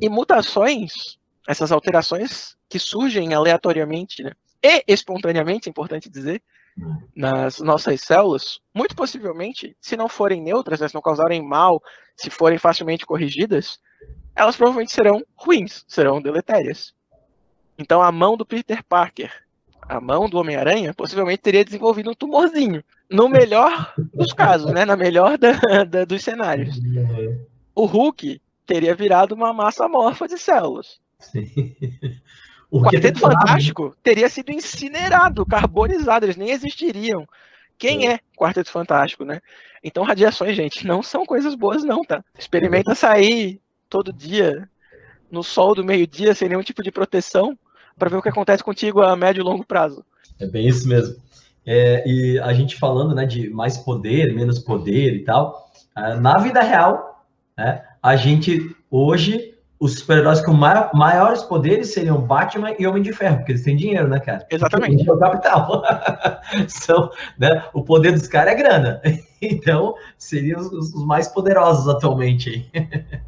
[0.00, 6.42] E mutações, essas alterações que surgem aleatoriamente né, e espontaneamente, é importante dizer,
[7.14, 11.82] nas nossas células, muito possivelmente, se não forem neutras, né, se não causarem mal,
[12.16, 13.78] se forem facilmente corrigidas,
[14.34, 16.94] elas provavelmente serão ruins, serão deletérias.
[17.80, 19.32] Então a mão do Peter Parker,
[19.80, 22.84] a mão do Homem-Aranha, possivelmente teria desenvolvido um tumorzinho.
[23.10, 24.84] No melhor dos casos, né?
[24.84, 26.78] Na melhor da, da, dos cenários.
[27.74, 31.00] O Hulk teria virado uma massa amorfa de células.
[31.18, 31.74] Sim.
[32.70, 37.26] O, o Quarteto Fantástico teria sido incinerado, carbonizado, eles nem existiriam.
[37.76, 39.40] Quem é Quarteto Fantástico, né?
[39.82, 42.22] Então, radiações, gente, não são coisas boas, não, tá?
[42.38, 44.68] Experimenta sair todo dia
[45.30, 47.58] no sol do meio-dia sem nenhum tipo de proteção
[48.00, 50.04] para ver o que acontece contigo a médio e longo prazo.
[50.40, 51.14] É bem isso mesmo.
[51.66, 56.38] É, e a gente falando né, de mais poder, menos poder e tal, é, na
[56.38, 57.24] vida real,
[57.56, 63.14] né, a gente hoje os super-heróis com maior, maiores poderes seriam Batman e Homem de
[63.14, 64.46] Ferro, porque eles têm dinheiro, né, cara?
[64.50, 65.10] Exatamente.
[65.10, 65.82] O capital.
[66.68, 69.00] São, né, o poder dos caras é grana.
[69.42, 72.70] Então, seriam os, os mais poderosos atualmente.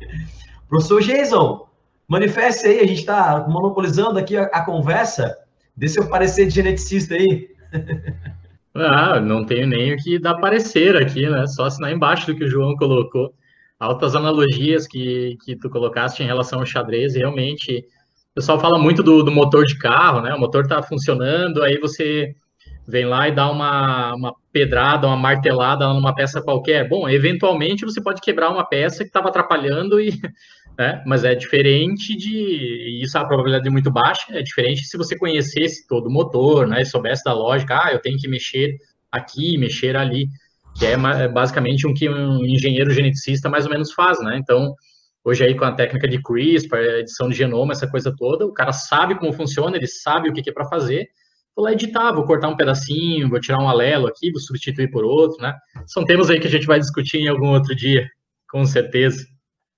[0.69, 1.67] Professor Jason,
[2.09, 5.37] manifeste aí, a gente está monopolizando aqui a, a, conversa.
[5.77, 7.49] Dê seu parecer de geneticista aí.
[8.75, 11.47] Ah, não tenho nem o que dar parecer aqui, né?
[11.47, 13.35] Só assinar embaixo do que o João colocou
[13.79, 17.85] altas analogias que, que tu colocaste em relação ao xadrez, realmente,
[18.31, 20.33] o pessoal fala muito do, do motor de carro, né?
[20.33, 22.35] O motor está funcionando, aí você
[22.87, 26.89] vem lá e dá uma, uma pedrada, uma martelada numa peça qualquer.
[26.89, 30.11] Bom, eventualmente você pode quebrar uma peça que estava atrapalhando, e,
[30.79, 31.03] né?
[31.07, 33.01] mas é diferente de.
[33.03, 36.83] Isso a probabilidade é muito baixa, é diferente se você conhecesse todo o motor, né?
[36.83, 38.77] E soubesse da lógica, ah, eu tenho que mexer
[39.11, 40.29] aqui, mexer ali
[40.75, 44.39] que é, é basicamente um que um engenheiro geneticista mais ou menos faz, né?
[44.39, 44.75] Então,
[45.25, 48.73] hoje aí com a técnica de CRISPR, edição de genoma, essa coisa toda, o cara
[48.73, 51.09] sabe como funciona, ele sabe o que é para fazer,
[51.55, 55.05] vou lá editar, vou cortar um pedacinho, vou tirar um alelo aqui, vou substituir por
[55.05, 55.55] outro, né?
[55.87, 58.09] São temas aí que a gente vai discutir em algum outro dia,
[58.51, 59.27] com certeza.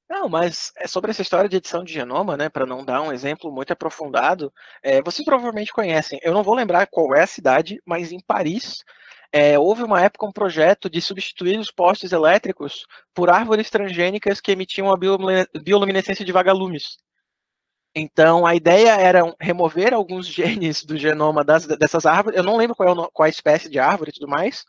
[0.08, 2.48] Não, mas é sobre essa história de edição de genoma, né?
[2.48, 6.20] Para não dar um exemplo muito aprofundado, é, vocês provavelmente conhecem.
[6.22, 8.84] Eu não vou lembrar qual é a cidade, mas em Paris
[9.32, 14.52] é, houve uma época um projeto de substituir os postes elétricos por árvores transgênicas que
[14.52, 16.98] emitiam a bioluminescência de vagalumes.
[17.94, 22.36] Então, a ideia era remover alguns genes do genoma das, dessas árvores.
[22.36, 24.64] Eu não lembro qual é, qual é a espécie de árvore e tudo mais,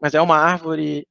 [0.00, 1.06] mas é uma árvore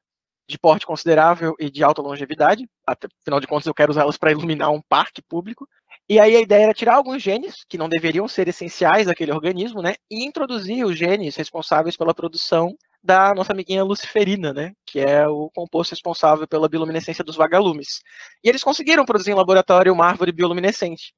[0.49, 2.67] de porte considerável e de alta longevidade.
[2.85, 5.69] Afinal de contas, eu quero usá-las para iluminar um parque público.
[6.09, 9.79] E aí a ideia era tirar alguns genes que não deveriam ser essenciais daquele organismo,
[9.79, 14.73] né, e introduzir os genes responsáveis pela produção da nossa amiguinha luciferina, né?
[14.85, 18.01] Que é o composto responsável pela bioluminescência dos vagalumes.
[18.43, 21.13] E eles conseguiram produzir em laboratório uma árvore bioluminescente.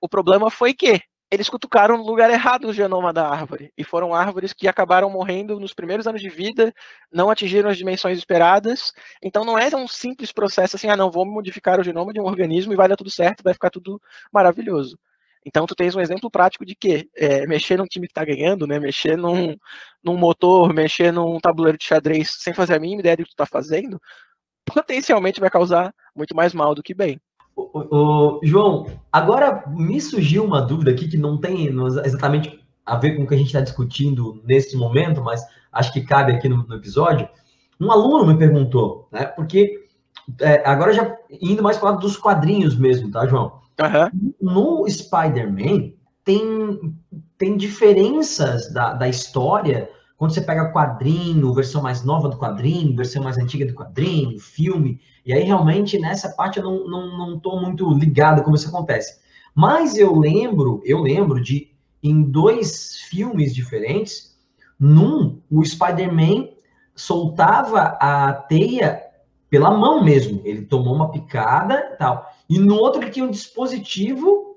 [0.00, 1.00] O problema foi que
[1.32, 3.72] eles cutucaram no lugar errado o genoma da árvore.
[3.74, 6.74] E foram árvores que acabaram morrendo nos primeiros anos de vida,
[7.10, 8.92] não atingiram as dimensões esperadas.
[9.22, 12.24] Então não é um simples processo assim, ah, não, vou modificar o genoma de um
[12.24, 13.98] organismo e vai dar tudo certo, vai ficar tudo
[14.30, 14.98] maravilhoso.
[15.44, 18.66] Então, tu tens um exemplo prático de que é, mexer num time que está ganhando,
[18.66, 19.56] né, mexer num,
[20.04, 23.32] num motor, mexer num tabuleiro de xadrez sem fazer a mínima ideia do que tu
[23.32, 24.00] está fazendo,
[24.66, 27.20] potencialmente vai causar muito mais mal do que bem.
[27.54, 31.68] O, o, João, agora me surgiu uma dúvida aqui que não tem
[32.04, 36.00] exatamente a ver com o que a gente está discutindo nesse momento, mas acho que
[36.00, 37.28] cabe aqui no, no episódio.
[37.80, 39.26] Um aluno me perguntou, né?
[39.26, 39.86] Porque
[40.40, 43.60] é, agora já indo mais para o lado dos quadrinhos mesmo, tá, João?
[43.80, 44.32] Uhum.
[44.40, 45.92] No Spider-Man,
[46.24, 46.94] tem,
[47.36, 49.88] tem diferenças da, da história
[50.22, 55.00] quando você pega quadrinho, versão mais nova do quadrinho, versão mais antiga do quadrinho, filme,
[55.26, 59.18] e aí realmente nessa parte eu não, não, não tô muito ligado como isso acontece.
[59.52, 64.38] Mas eu lembro, eu lembro de em dois filmes diferentes,
[64.78, 66.50] num o Spider-Man
[66.94, 69.02] soltava a teia
[69.50, 70.40] pela mão mesmo.
[70.44, 72.30] Ele tomou uma picada e tal.
[72.48, 74.56] E no outro ele tinha um dispositivo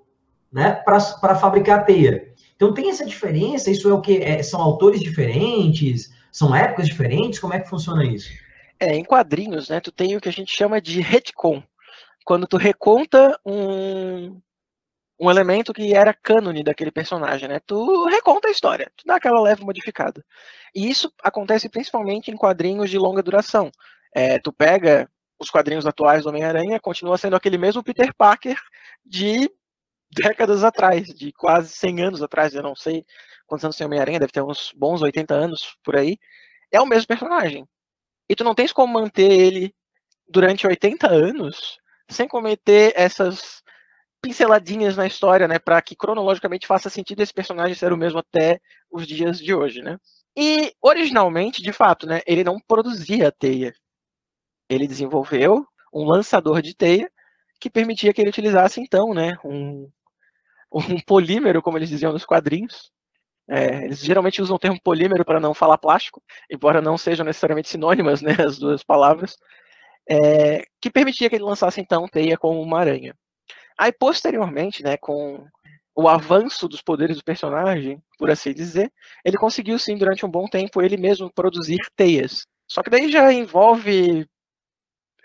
[0.52, 2.35] né, para fabricar a teia.
[2.56, 3.70] Então tem essa diferença?
[3.70, 4.18] Isso é o que?
[4.18, 6.14] É, são autores diferentes?
[6.32, 7.40] São épocas diferentes?
[7.40, 8.30] Como é que funciona isso?
[8.80, 11.64] É, em quadrinhos, né, tu tem o que a gente chama de retcon.
[12.26, 14.42] Quando tu reconta um,
[15.20, 17.60] um elemento que era cânone daquele personagem, né?
[17.66, 20.24] Tu reconta a história, tu dá aquela leve modificada.
[20.74, 23.72] E isso acontece principalmente em quadrinhos de longa duração.
[24.14, 28.58] É, tu pega os quadrinhos atuais do Homem-Aranha, continua sendo aquele mesmo Peter Parker
[29.06, 29.50] de
[30.12, 33.06] décadas atrás, de quase 100 anos atrás, eu não sei
[33.48, 36.18] quantos anos tem Homem-Aranha, deve ter uns bons 80 anos por aí.
[36.72, 37.68] É o mesmo personagem.
[38.30, 39.74] E tu não tens como manter ele
[40.28, 43.64] durante 80 anos sem cometer essas
[44.22, 48.60] pinceladinhas na história, né, para que cronologicamente faça sentido esse personagem ser o mesmo até
[48.92, 49.98] os dias de hoje, né?
[50.38, 53.74] E originalmente, de fato, né, ele não produzia teia
[54.70, 57.10] ele desenvolveu um lançador de teia
[57.60, 59.90] que permitia que ele utilizasse então, né, um,
[60.72, 62.92] um polímero, como eles diziam nos quadrinhos.
[63.48, 67.70] É, eles geralmente usam o termo polímero para não falar plástico, embora não sejam necessariamente
[67.70, 69.38] sinônimas né, as duas palavras,
[70.10, 73.16] é, que permitia que ele lançasse então teia como uma aranha.
[73.78, 75.46] Aí, posteriormente, né, com
[75.96, 78.92] o avanço dos poderes do personagem, por assim dizer,
[79.24, 82.46] ele conseguiu sim, durante um bom tempo, ele mesmo produzir teias.
[82.68, 84.28] Só que daí já envolve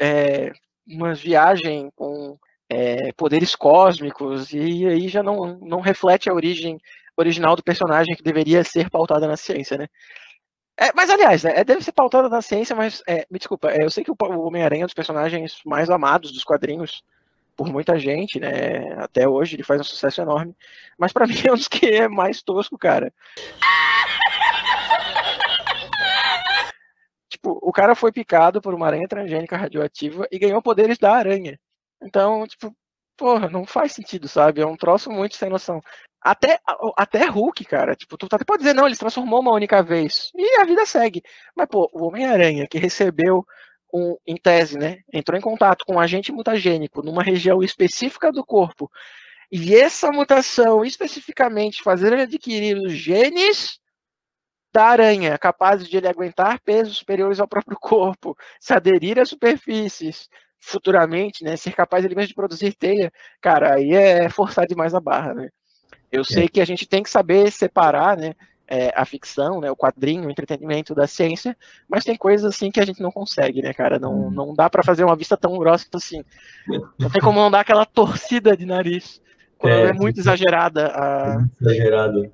[0.01, 0.53] é,
[0.87, 2.38] uma viagem com
[2.69, 6.79] é, poderes cósmicos, e aí já não, não reflete a origem
[7.16, 9.87] original do personagem que deveria ser pautada na ciência, né?
[10.77, 13.90] É, mas, aliás, né, deve ser pautada na ciência, mas, é, me desculpa, é, eu
[13.90, 17.03] sei que o Homem-Aranha é um dos personagens mais amados dos quadrinhos
[17.55, 18.95] por muita gente, né?
[18.97, 20.57] Até hoje ele faz um sucesso enorme,
[20.97, 23.12] mas para mim é um dos que é mais tosco, cara.
[27.31, 31.59] Tipo, o cara foi picado por uma aranha transgênica radioativa e ganhou poderes da aranha.
[32.03, 32.75] Então, tipo,
[33.16, 34.61] porra, não faz sentido, sabe?
[34.61, 35.81] É um troço muito sem noção.
[36.23, 36.59] Até,
[36.97, 37.95] até Hulk, cara.
[37.97, 40.31] Tipo, tu até pode dizer, não, ele se transformou uma única vez.
[40.35, 41.23] E a vida segue.
[41.57, 43.45] Mas, pô, o Homem-Aranha, que recebeu,
[43.93, 44.99] um, em tese, né?
[45.12, 48.90] Entrou em contato com um agente mutagênico numa região específica do corpo.
[49.51, 53.80] E essa mutação, especificamente, fazer ele adquirir os genes
[54.72, 60.28] da aranha, capazes de ele aguentar pesos superiores ao próprio corpo, se aderir a superfícies,
[60.59, 65.00] futuramente, né, ser capaz ele mesmo de produzir teia, cara, aí é forçar demais a
[65.00, 65.48] barra, né?
[66.12, 66.48] Eu sei é.
[66.48, 68.35] que a gente tem que saber separar, né,
[68.70, 71.56] é, a ficção, né, o quadrinho, o entretenimento da ciência,
[71.88, 73.98] mas tem coisas assim que a gente não consegue, né, cara?
[73.98, 74.30] Não, hum.
[74.30, 76.22] não dá para fazer uma vista tão grossa assim.
[76.96, 79.20] Não tem como não dar aquela torcida de nariz
[79.59, 80.87] quando é, é muito exagerada.
[80.87, 81.46] A...
[81.61, 82.33] É exagerado.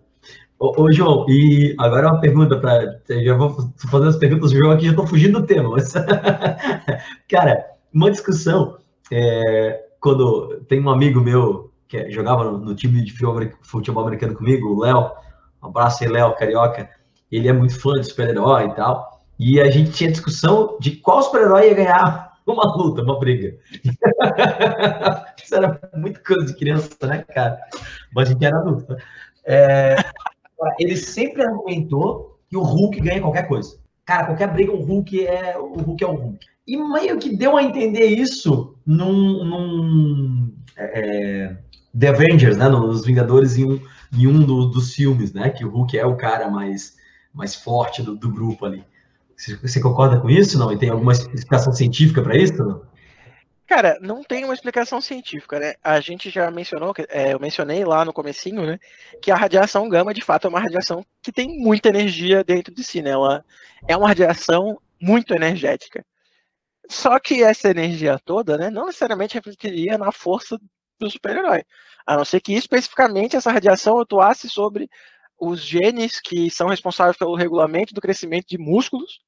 [0.59, 3.01] Ô, ô, João, e agora uma pergunta para.
[3.09, 3.55] Já vou
[3.91, 5.93] fazer as perguntas do João aqui, já estou fugindo do tema, mas.
[7.29, 8.79] cara, uma discussão.
[9.13, 13.13] É, quando tem um amigo meu que jogava no, no time de
[13.63, 15.11] futebol americano comigo, o Léo,
[15.63, 16.89] um abraço aí, Léo, carioca,
[17.31, 21.23] ele é muito fã de super-herói e tal, e a gente tinha discussão de qual
[21.23, 23.57] super-herói ia ganhar uma luta, uma briga.
[25.43, 27.59] Isso era muito coisa de criança, né, cara?
[28.15, 28.93] Mas a gente era adulto.
[28.93, 28.99] Né?
[29.45, 29.97] É,
[30.79, 33.77] ele sempre argumentou que o Hulk ganha qualquer coisa.
[34.05, 36.05] Cara, qualquer briga, o Hulk é o Hulk.
[36.05, 36.47] É o Hulk.
[36.67, 41.57] E meio que deu a entender isso num, num é,
[41.99, 42.69] The Avengers, né?
[42.69, 43.81] Nos Vingadores em um,
[44.13, 45.51] em um do, dos filmes, né?
[45.51, 46.97] Que o Hulk é o cara mais,
[47.33, 48.85] mais forte do, do grupo ali.
[49.37, 50.73] Você, você, concorda com isso, não?
[50.73, 52.83] E tem alguma explicação científica para isso, não?
[53.67, 55.75] Cara, não tem uma explicação científica, né?
[55.83, 58.79] A gente já mencionou, é, eu mencionei lá no comecinho, né?
[59.21, 62.85] Que a radiação gama, de fato, é uma radiação que tem muita energia dentro de
[62.85, 63.11] si, né?
[63.11, 63.45] Ela
[63.89, 66.05] é uma radiação muito energética.
[66.89, 70.59] Só que essa energia toda, né, não necessariamente refletiria na força
[71.01, 71.65] do super-herói.
[72.07, 74.89] A não ser que especificamente essa radiação atuasse sobre
[75.39, 79.21] os genes que são responsáveis pelo regulamento do crescimento de músculos.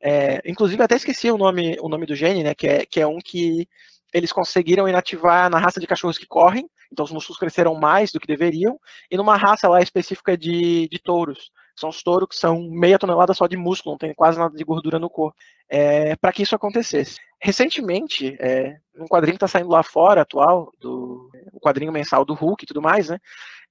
[0.00, 2.54] É, inclusive, até esqueci o nome, o nome do gene, né?
[2.54, 3.68] Que é, que é um que
[4.12, 8.20] eles conseguiram inativar na raça de cachorros que correm, então os músculos cresceram mais do
[8.20, 8.78] que deveriam,
[9.10, 11.50] e numa raça lá específica de, de touros.
[11.74, 14.64] São os touros que são meia tonelada só de músculo, não tem quase nada de
[14.64, 15.36] gordura no corpo.
[15.68, 17.18] É, para que isso acontecesse.
[17.38, 22.32] Recentemente, é, um quadrinho que está saindo lá fora, atual, do o quadrinho mensal do
[22.32, 23.18] Hulk e tudo mais, né?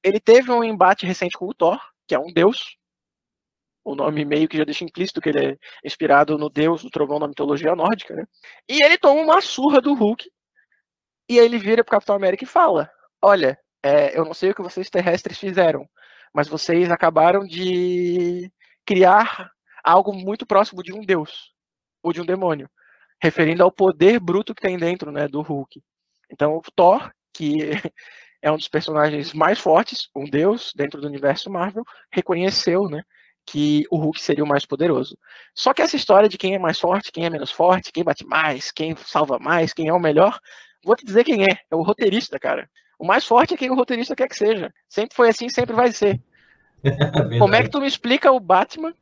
[0.04, 2.78] Ele teve um embate recente com o Thor, que é um deus.
[3.86, 7.20] O nome meio que já deixa implícito que ele é inspirado no deus do trovão
[7.20, 8.26] da mitologia nórdica, né?
[8.68, 10.28] E ele toma uma surra do Hulk.
[11.30, 12.90] E aí ele vira pro Capitão América e fala:
[13.22, 15.88] Olha, é, eu não sei o que vocês terrestres fizeram,
[16.34, 18.52] mas vocês acabaram de
[18.84, 19.52] criar
[19.84, 21.54] algo muito próximo de um deus
[22.02, 22.68] ou de um demônio,
[23.22, 25.82] referindo ao poder bruto que tem dentro, né, do Hulk.
[26.32, 27.58] Então, o Thor, que
[28.42, 33.04] é um dos personagens mais fortes, um deus dentro do universo Marvel, reconheceu, né,
[33.46, 35.18] que o Hulk seria o mais poderoso.
[35.54, 38.26] Só que essa história de quem é mais forte, quem é menos forte, quem bate
[38.26, 40.40] mais, quem salva mais, quem é o melhor,
[40.84, 42.70] vou te dizer quem é, é o roteirista, cara.
[42.98, 44.74] O mais forte é quem o roteirista quer que seja.
[44.88, 46.20] Sempre foi assim, sempre vai ser.
[47.40, 48.94] Como é que tu me explica o Batman,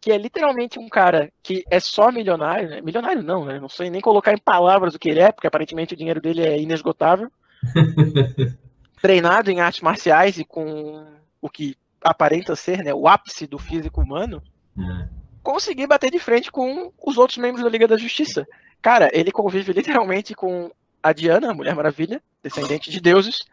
[0.00, 2.80] que é literalmente um cara que é só milionário, né?
[2.80, 3.60] milionário não, né?
[3.60, 6.42] Não sei nem colocar em palavras o que ele é, porque aparentemente o dinheiro dele
[6.42, 7.30] é inesgotável.
[9.02, 11.04] treinado em artes marciais e com
[11.40, 14.42] o que aparenta ser, né, o ápice do físico humano,
[14.78, 15.08] é.
[15.42, 18.46] conseguir bater de frente com os outros membros da Liga da Justiça.
[18.80, 20.70] Cara, ele convive literalmente com
[21.02, 23.44] a Diana, a Mulher Maravilha, descendente de deuses,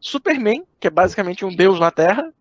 [0.00, 2.32] Superman, que é basicamente um deus na Terra,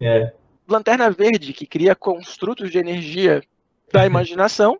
[0.00, 0.32] é.
[0.66, 3.42] Lanterna Verde, que cria construtos de energia
[3.92, 4.78] da imaginação,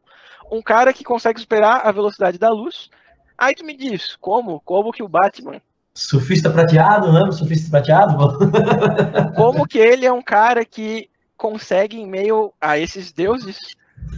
[0.51, 2.89] um cara que consegue superar a velocidade da luz.
[3.37, 4.61] Aí tu me diz, como?
[4.61, 5.61] Como que o Batman,
[6.01, 7.31] Surfista prateado, né?
[7.31, 8.39] Surfista prateado?
[9.37, 13.59] Como que ele é um cara que consegue, em meio a esses deuses,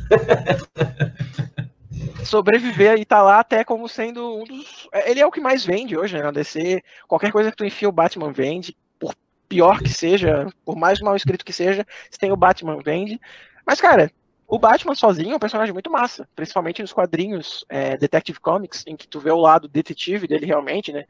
[2.25, 4.89] sobreviver e tá lá até como sendo um dos.
[5.07, 6.23] Ele é o que mais vende hoje, né?
[6.23, 6.81] Na DC.
[7.09, 9.13] Qualquer coisa que tu enfia o Batman vende, por
[9.49, 13.21] pior que seja, por mais mal escrito que seja, se tem o Batman vende.
[13.67, 14.09] Mas, cara,
[14.47, 18.97] o Batman sozinho é um personagem muito massa, principalmente nos quadrinhos é, Detective Comics, em
[18.97, 21.07] que tu vê o lado detetive dele realmente, né?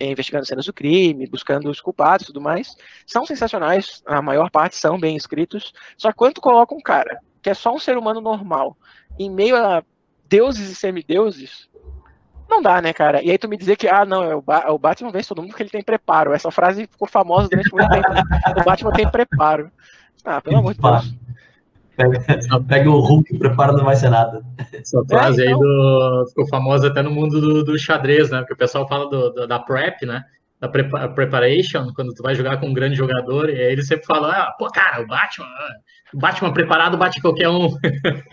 [0.00, 2.76] Investigando cenas do crime, buscando os culpados e tudo mais.
[3.06, 5.72] São sensacionais, a maior parte são bem escritos.
[5.96, 8.76] Só que quando coloca um cara que é só um ser humano normal,
[9.18, 9.82] em meio a
[10.28, 11.68] deuses e semideuses,
[12.48, 13.22] não dá, né, cara?
[13.22, 15.42] E aí tu me dizer que, ah, não, é o, ba o Batman vence todo
[15.42, 16.32] mundo porque ele tem preparo.
[16.32, 18.12] Essa frase ficou famosa durante muito tempo.
[18.12, 18.22] Né?
[18.58, 19.70] O Batman tem preparo.
[20.24, 21.14] Ah, pelo amor de Deus.
[21.96, 22.20] Pega,
[22.68, 24.42] pega o Hulk e prepara, não vai ser nada.
[24.72, 25.56] Essa frase é, então...
[25.56, 28.38] aí do, ficou famosa até no mundo do, do, xadrez, né?
[28.40, 30.24] Porque o pessoal fala do, do, da prep, né?
[30.60, 34.06] Da prepa preparation, quando tu vai jogar com um grande jogador, e aí ele sempre
[34.06, 35.46] fala, ah, pô, cara, o Batman,
[36.12, 37.68] o Batman preparado bate qualquer um.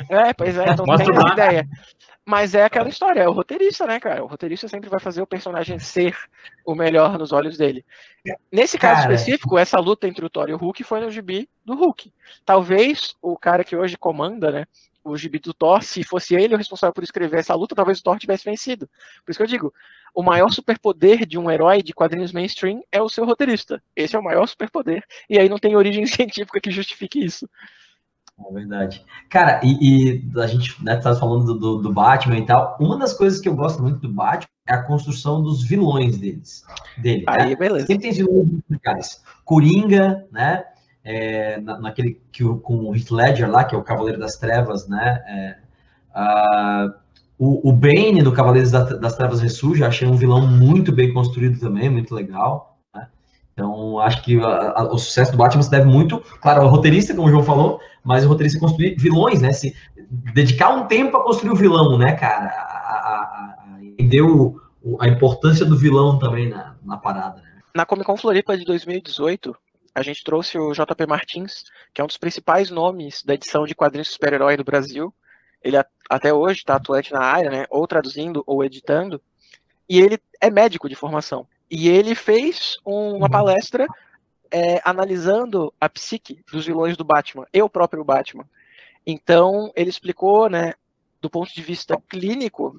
[0.10, 1.68] É, pois é, então Mostra tem essa ideia.
[2.32, 4.24] Mas é aquela história, é o roteirista, né, cara?
[4.24, 6.16] O roteirista sempre vai fazer o personagem ser
[6.66, 7.84] o melhor nos olhos dele.
[8.50, 9.14] Nesse caso cara.
[9.14, 12.10] específico, essa luta entre o Thor e o Hulk foi no gibi do Hulk.
[12.46, 14.66] Talvez o cara que hoje comanda, né,
[15.04, 18.04] o gibi do Thor, se fosse ele o responsável por escrever essa luta, talvez o
[18.04, 18.90] Thor tivesse vencido.
[19.26, 19.74] Por isso que eu digo,
[20.16, 23.84] o maior superpoder de um herói de quadrinhos mainstream é o seu roteirista.
[23.94, 25.04] Esse é o maior superpoder.
[25.30, 27.46] E aí não tem origem científica que justifique isso.
[28.50, 29.06] É verdade.
[29.30, 32.78] Cara, e, e a gente né, tá falando do, do, do, Batman e tal.
[32.80, 36.64] Uma das coisas que eu gosto muito do Batman é a construção dos vilões deles.
[36.98, 37.56] Dele, Aí, né?
[37.56, 37.88] beleza.
[37.88, 39.24] Sempre tem vilões legais.
[39.46, 40.64] Coringa, né?
[41.04, 44.88] É, na, naquele que, com o Heath Ledger lá, que é o Cavaleiro das Trevas,
[44.88, 45.24] né?
[45.28, 45.58] É,
[47.38, 51.90] o, o Bane no Cavaleiros das Trevas Ressurge, achei um vilão muito bem construído também,
[51.90, 52.71] muito legal.
[53.54, 57.14] Então, acho que a, a, o sucesso do Batman se deve muito, claro, ao roteirista,
[57.14, 59.52] como o João falou, mas o roteirista construir vilões, né?
[59.52, 59.76] Se
[60.34, 62.46] dedicar um tempo a construir o vilão, né, cara?
[62.46, 64.22] A, entender
[65.00, 67.42] a importância do vilão também na, na parada.
[67.42, 67.62] Né?
[67.76, 69.56] Na Comic Con Floripa de 2018,
[69.94, 73.76] a gente trouxe o JP Martins, que é um dos principais nomes da edição de
[73.76, 75.14] quadrinhos super-herói do Brasil.
[75.64, 75.78] Ele
[76.10, 77.66] até hoje está atuante na área, né?
[77.70, 79.22] Ou traduzindo ou editando.
[79.88, 81.48] E ele é médico de formação.
[81.72, 83.32] E ele fez uma uhum.
[83.32, 83.88] palestra
[84.52, 88.46] é, analisando a psique dos vilões do Batman, e o próprio Batman.
[89.08, 90.74] Então, ele explicou, né,
[91.22, 92.78] do ponto de vista clínico,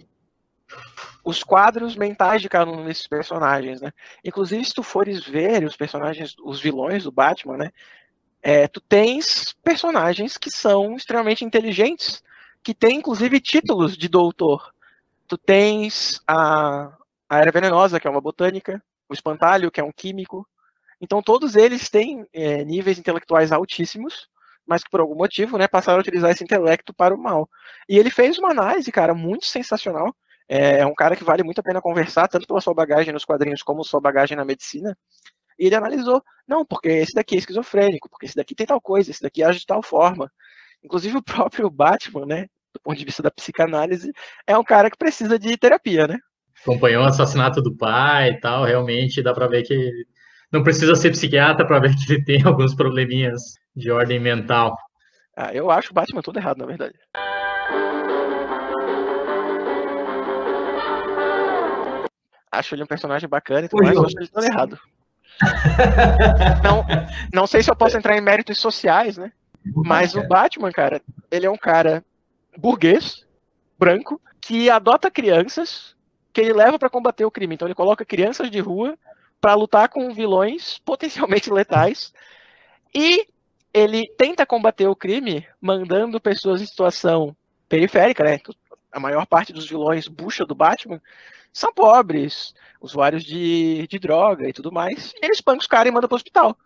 [1.24, 3.92] os quadros mentais de cada um desses personagens, né?
[4.24, 7.70] Inclusive, se tu fores ver os personagens, os vilões do Batman, né?
[8.42, 12.22] É, tu tens personagens que são extremamente inteligentes,
[12.62, 14.74] que têm, inclusive, títulos de doutor.
[15.28, 16.92] Tu tens a,
[17.32, 20.46] a Era Venenosa, que é uma botânica, o Espantalho, que é um químico,
[21.02, 24.28] então, todos eles têm é, níveis intelectuais altíssimos,
[24.64, 27.50] mas que por algum motivo né, passaram a utilizar esse intelecto para o mal.
[27.88, 30.14] E ele fez uma análise, cara, muito sensacional.
[30.48, 33.24] É, é um cara que vale muito a pena conversar, tanto pela sua bagagem nos
[33.24, 34.96] quadrinhos como sua bagagem na medicina.
[35.58, 39.10] E ele analisou, não, porque esse daqui é esquizofrênico, porque esse daqui tem tal coisa,
[39.10, 40.30] esse daqui age de tal forma.
[40.84, 44.12] Inclusive o próprio Batman, né, do ponto de vista da psicanálise,
[44.46, 46.18] é um cara que precisa de terapia, né?
[46.62, 49.90] Acompanhou o assassinato do pai e tal, realmente dá para ver que
[50.50, 54.76] não precisa ser psiquiatra para ver que ele tem alguns probleminhas de ordem mental.
[55.36, 56.94] Ah, eu acho o Batman tudo errado, na verdade.
[62.50, 64.78] Acho ele um personagem bacana e tudo mais, acho ele todo errado.
[66.62, 66.84] não,
[67.32, 69.32] não sei se eu posso entrar em méritos sociais, né?
[69.64, 71.00] Mas o Batman, cara,
[71.30, 72.04] ele é um cara
[72.56, 73.26] burguês,
[73.78, 75.96] branco, que adota crianças
[76.32, 77.54] que ele leva para combater o crime.
[77.54, 78.98] Então ele coloca crianças de rua
[79.40, 82.12] para lutar com vilões potencialmente letais.
[82.94, 83.26] E
[83.72, 87.36] ele tenta combater o crime mandando pessoas em situação
[87.68, 88.38] periférica, né?
[88.90, 91.00] A maior parte dos vilões bucha do Batman
[91.52, 95.12] são pobres, usuários de, de droga e tudo mais.
[95.14, 96.56] E ele espanca os caras e manda pro hospital.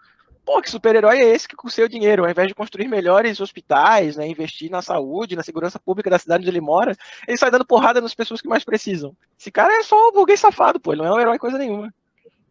[0.46, 4.14] Pô, que super-herói é esse que com seu dinheiro, ao invés de construir melhores hospitais,
[4.16, 7.66] né, investir na saúde, na segurança pública da cidade onde ele mora, ele sai dando
[7.66, 9.12] porrada nas pessoas que mais precisam.
[9.36, 11.92] Esse cara é só um burguês safado, pô, ele não é um herói coisa nenhuma.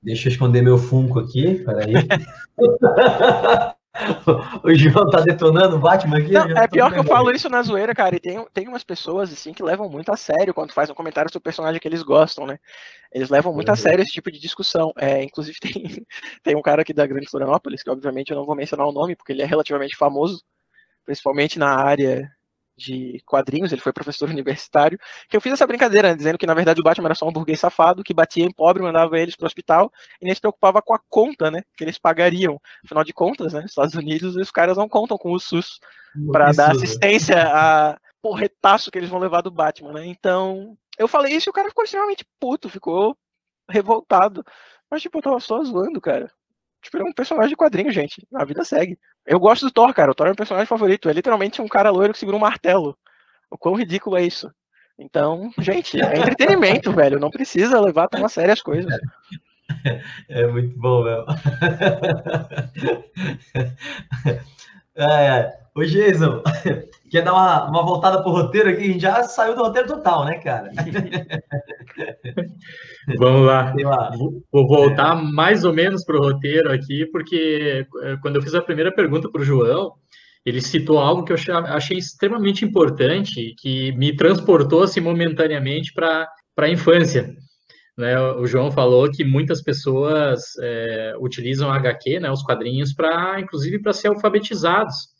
[0.03, 1.93] Deixa eu esconder meu Funko aqui, peraí.
[4.63, 6.31] o João tá detonando o Batman aqui?
[6.31, 8.15] Não, é pior que eu falo isso na zoeira, cara.
[8.15, 11.31] E tem, tem umas pessoas, assim, que levam muito a sério quando faz um comentário
[11.31, 12.59] sobre o personagem que eles gostam, né?
[13.11, 13.77] Eles levam muito a uhum.
[13.77, 14.91] sério esse tipo de discussão.
[14.97, 16.05] É, inclusive, tem,
[16.43, 19.15] tem um cara aqui da Grande Florianópolis, que obviamente eu não vou mencionar o nome,
[19.15, 20.43] porque ele é relativamente famoso,
[21.05, 22.29] principalmente na área
[22.77, 24.99] de quadrinhos, ele foi professor universitário,
[25.29, 27.31] que eu fiz essa brincadeira, né, dizendo que na verdade o Batman era só um
[27.31, 30.81] burguês safado que batia em pobre, mandava eles para o hospital e nem se preocupava
[30.81, 32.59] com a conta, né, que eles pagariam.
[32.83, 35.79] Afinal de contas, né, nos Estados Unidos os caras não contam com o SUS
[36.31, 40.05] para dar assistência a porretaço que eles vão levar do Batman, né?
[40.07, 43.15] Então, eu falei isso e o cara ficou extremamente puto, ficou
[43.69, 44.43] revoltado.
[44.89, 46.31] Mas tipo, eu tava só zoando, cara.
[46.85, 48.27] Tipo, ele é um personagem de quadrinho, gente.
[48.31, 48.95] A vida segue.
[49.25, 50.11] Eu gosto do Thor, cara.
[50.11, 51.09] O Thor é meu personagem favorito.
[51.09, 52.95] É literalmente um cara loiro que segura um martelo.
[53.49, 54.51] O quão ridículo é isso?
[54.97, 57.19] Então, gente, é entretenimento, velho.
[57.19, 58.95] Não precisa levar tão a sério as coisas.
[60.29, 61.03] É muito bom.
[64.95, 65.57] É, é.
[65.77, 66.41] Ô, Jason,
[67.11, 68.81] quer dar uma, uma voltada pro roteiro aqui?
[68.81, 70.71] A gente já saiu do roteiro total, né, cara?
[73.19, 73.73] Vamos lá.
[73.77, 74.11] lá.
[74.51, 75.21] Vou voltar é.
[75.21, 79.43] mais ou menos pro roteiro aqui, porque é, quando eu fiz a primeira pergunta pro
[79.43, 79.91] João,
[80.45, 86.25] ele citou algo que eu achei extremamente importante, que me transportou assim, momentaneamente para
[86.57, 87.35] a infância.
[87.97, 93.79] Né, o João falou que muitas pessoas é, utilizam HQ, né, os quadrinhos, para, inclusive,
[93.79, 95.13] para ser alfabetizados.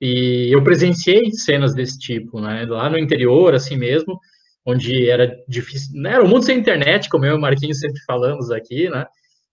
[0.00, 2.66] E eu presenciei cenas desse tipo, né?
[2.66, 4.18] Lá no interior, assim mesmo,
[4.64, 6.00] onde era difícil.
[6.00, 6.14] Né?
[6.14, 9.06] Era um mundo sem internet, como eu e o Marquinhos sempre falamos aqui, né?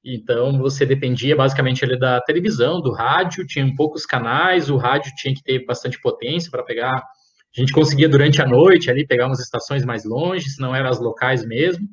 [0.03, 5.33] Então você dependia basicamente ali da televisão, do rádio, tinha poucos canais, o rádio tinha
[5.33, 6.91] que ter bastante potência para pegar.
[6.95, 10.89] A gente conseguia durante a noite ali pegar umas estações mais longe, se não eram
[10.89, 11.87] as locais mesmo.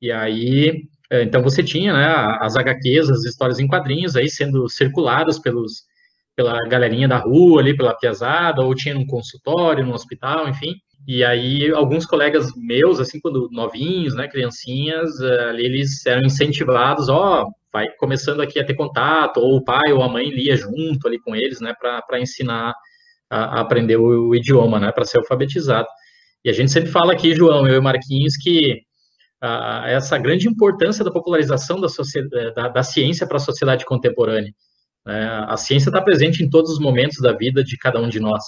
[0.00, 4.68] E aí, é, então você tinha né, as HQs, as histórias em quadrinhos aí sendo
[4.68, 5.89] circuladas pelos
[6.40, 10.74] pela galerinha da rua ali, pela piazada, ou tinha num consultório, num hospital, enfim.
[11.06, 17.10] E aí, alguns colegas meus, assim, quando novinhos, né, criancinhas, eh, ali eles eram incentivados,
[17.10, 21.06] ó, vai começando aqui a ter contato, ou o pai ou a mãe lia junto
[21.06, 22.72] ali com eles, né, para ensinar
[23.28, 25.88] a, a, aprender o, o idioma, né, para ser alfabetizado.
[26.42, 28.80] E a gente sempre fala aqui, João, eu e Marquinhos, que
[29.44, 31.88] uh, essa grande importância da popularização da,
[32.54, 34.52] da, da ciência para a sociedade contemporânea.
[35.06, 38.20] É, a ciência está presente em todos os momentos da vida de cada um de
[38.20, 38.42] nós.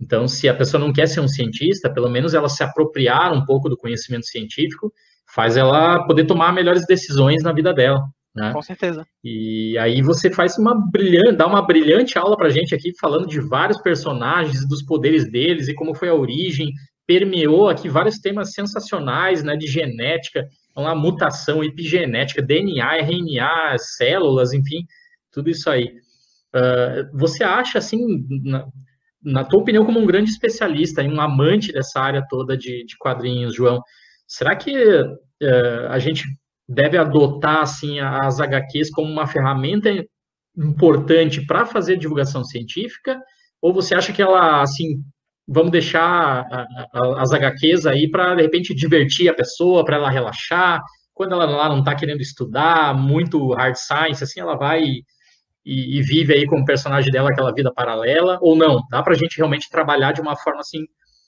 [0.00, 3.44] Então, se a pessoa não quer ser um cientista, pelo menos ela se apropriar um
[3.44, 4.92] pouco do conhecimento científico,
[5.32, 8.02] faz ela poder tomar melhores decisões na vida dela.
[8.34, 8.52] Né?
[8.52, 9.06] Com certeza.
[9.22, 13.40] E aí você faz uma brilhante, dá uma brilhante aula para gente aqui, falando de
[13.40, 16.72] vários personagens, dos poderes deles e como foi a origem.
[17.06, 24.86] Permeou aqui vários temas sensacionais, né, de genética, uma mutação, epigenética, DNA, RNA, células, enfim,
[25.32, 25.94] tudo isso aí.
[26.54, 28.66] Uh, você acha, assim, na,
[29.22, 33.54] na, tua opinião, como um grande especialista um amante dessa área toda de, de quadrinhos,
[33.54, 33.80] João,
[34.26, 36.24] será que uh, a gente
[36.68, 39.90] deve adotar, assim, as HQs como uma ferramenta
[40.56, 43.18] importante para fazer divulgação científica?
[43.60, 45.02] Ou você acha que ela, assim,
[45.48, 50.10] vamos deixar a, a, as HQs aí para, de repente, divertir a pessoa, para ela
[50.10, 50.82] relaxar?
[51.14, 54.82] Quando ela lá não está querendo estudar muito hard science, assim, ela vai
[55.64, 58.80] e, e, vive aí com o personagem dela aquela vida paralela, ou não?
[58.90, 60.84] Dá para a gente realmente trabalhar de uma forma assim,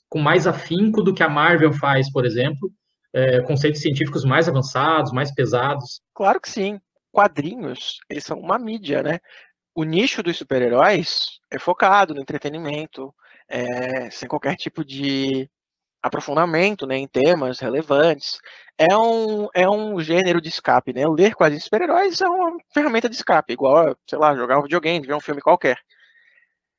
[0.09, 2.71] com mais afinco do que a Marvel faz, por exemplo,
[3.13, 6.01] é, conceitos científicos mais avançados, mais pesados?
[6.13, 6.79] Claro que sim.
[7.11, 9.19] Quadrinhos, eles são uma mídia, né?
[9.73, 13.13] O nicho dos super-heróis é focado no entretenimento,
[13.47, 15.49] é, sem qualquer tipo de
[16.05, 18.39] aprofundamento né, em temas relevantes.
[18.77, 21.07] É um, é um gênero de escape, né?
[21.07, 25.15] Ler quadrinhos super-heróis é uma ferramenta de escape, igual, sei lá, jogar um videogame, ver
[25.15, 25.77] um filme qualquer.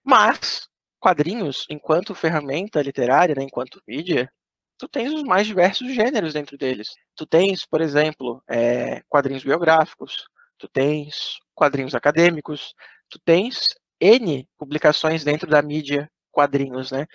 [0.04, 0.68] Mas,
[1.00, 4.30] quadrinhos, enquanto ferramenta literária, né, enquanto mídia,
[4.78, 6.88] tu tens os mais diversos gêneros dentro deles.
[7.16, 10.26] Tu tens, por exemplo, é, quadrinhos biográficos,
[10.58, 12.74] tu tens quadrinhos acadêmicos,
[13.08, 13.68] tu tens
[14.00, 17.06] N publicações dentro da mídia quadrinhos, né?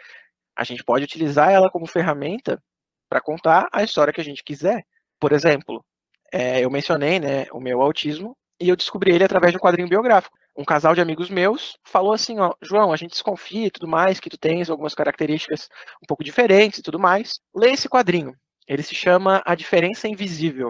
[0.62, 2.62] A gente pode utilizar ela como ferramenta
[3.10, 4.86] para contar a história que a gente quiser.
[5.20, 5.84] Por exemplo,
[6.32, 9.90] é, eu mencionei né, o meu autismo e eu descobri ele através de um quadrinho
[9.90, 10.38] biográfico.
[10.56, 14.20] Um casal de amigos meus falou assim, ó, João, a gente desconfia e tudo mais,
[14.20, 15.68] que tu tens algumas características
[16.04, 17.40] um pouco diferentes e tudo mais.
[17.56, 18.36] Lê esse quadrinho.
[18.68, 20.70] Ele se chama A Diferença Invisível.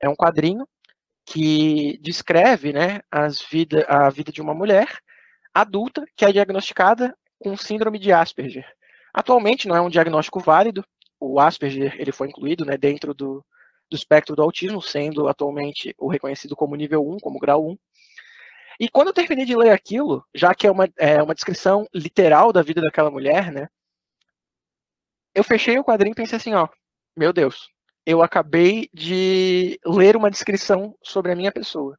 [0.00, 0.66] É um quadrinho
[1.26, 4.88] que descreve né, as vida, a vida de uma mulher
[5.52, 8.66] adulta que é diagnosticada com síndrome de Asperger.
[9.12, 10.84] Atualmente não é um diagnóstico válido.
[11.20, 13.44] O Asperger ele foi incluído né, dentro do,
[13.90, 17.76] do espectro do autismo, sendo atualmente o reconhecido como nível 1, como grau 1.
[18.80, 22.52] E quando eu terminei de ler aquilo, já que é uma, é uma descrição literal
[22.52, 23.68] da vida daquela mulher, né?
[25.34, 26.68] Eu fechei o quadrinho e pensei assim, ó,
[27.16, 27.70] meu Deus,
[28.04, 31.96] eu acabei de ler uma descrição sobre a minha pessoa.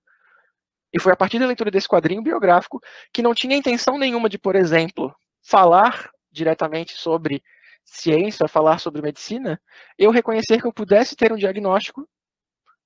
[0.92, 2.80] E foi a partir da leitura desse quadrinho biográfico
[3.12, 7.44] que não tinha intenção nenhuma de, por exemplo, falar diretamente sobre
[7.86, 9.62] ciência, falar sobre medicina,
[9.98, 12.08] eu reconhecer que eu pudesse ter um diagnóstico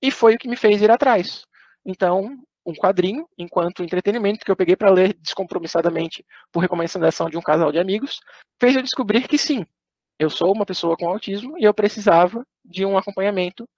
[0.01, 1.45] e foi o que me fez ir atrás.
[1.85, 7.41] Então, um quadrinho, enquanto entretenimento, que eu peguei para ler descompromissadamente por recomendação de um
[7.41, 8.19] casal de amigos,
[8.59, 9.65] fez eu descobrir que sim,
[10.19, 13.69] eu sou uma pessoa com autismo e eu precisava de um acompanhamento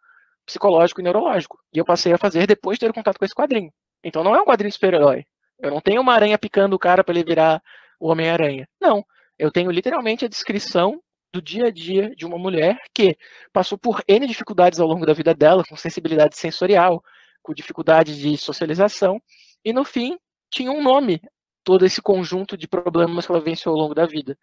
[0.45, 1.59] psicológico e neurológico.
[1.74, 3.72] E eu passei a fazer depois de ter contato com esse quadrinho.
[4.03, 5.26] Então não é um quadrinho super-herói.
[5.59, 7.61] Eu não tenho uma aranha picando o cara para ele virar
[7.99, 8.67] o Homem-Aranha.
[8.80, 9.05] Não.
[9.40, 11.02] Eu tenho literalmente a descrição
[11.34, 13.18] do dia a dia de uma mulher que
[13.54, 17.02] passou por N dificuldades ao longo da vida dela, com sensibilidade sensorial,
[17.42, 19.22] com dificuldade de socialização,
[19.64, 20.18] e no fim
[20.52, 21.22] tinha um nome,
[21.64, 24.38] todo esse conjunto de problemas que ela venceu ao longo da vida.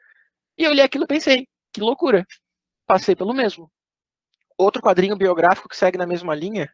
[0.56, 2.24] E eu li aquilo e pensei, que loucura,
[2.86, 3.70] passei pelo mesmo.
[4.56, 6.72] Outro quadrinho biográfico que segue na mesma linha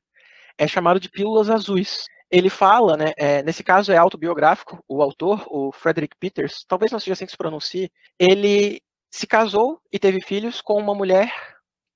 [0.57, 2.05] é chamado de Pílulas Azuis.
[2.33, 6.99] Ele fala, né, é, nesse caso é autobiográfico, o autor, o Frederick Peters, talvez não
[6.99, 8.81] seja assim que se pronuncie, ele
[9.11, 11.31] se casou e teve filhos com uma mulher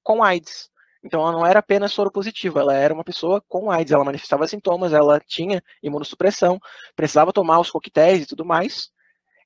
[0.02, 0.68] com AIDS.
[1.02, 4.92] Então ela não era apenas soropositiva, ela era uma pessoa com AIDS, ela manifestava sintomas,
[4.92, 6.60] ela tinha imunossupressão,
[6.94, 8.90] precisava tomar os coquetéis e tudo mais.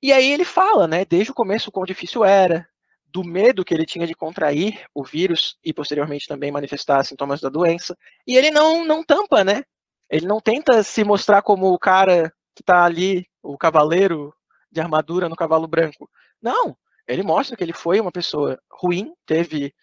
[0.03, 2.67] E aí ele fala, né, desde o começo o quão difícil era,
[3.07, 7.49] do medo que ele tinha de contrair o vírus e posteriormente também manifestar sintomas da
[7.49, 7.97] doença.
[8.27, 9.63] E ele não, não tampa, né?
[10.11, 14.35] Ele não tenta se mostrar como o cara que está ali, o cavaleiro
[14.71, 16.11] de armadura no cavalo branco.
[16.43, 19.75] Não, ele mostra que ele foi uma pessoa ruim, teve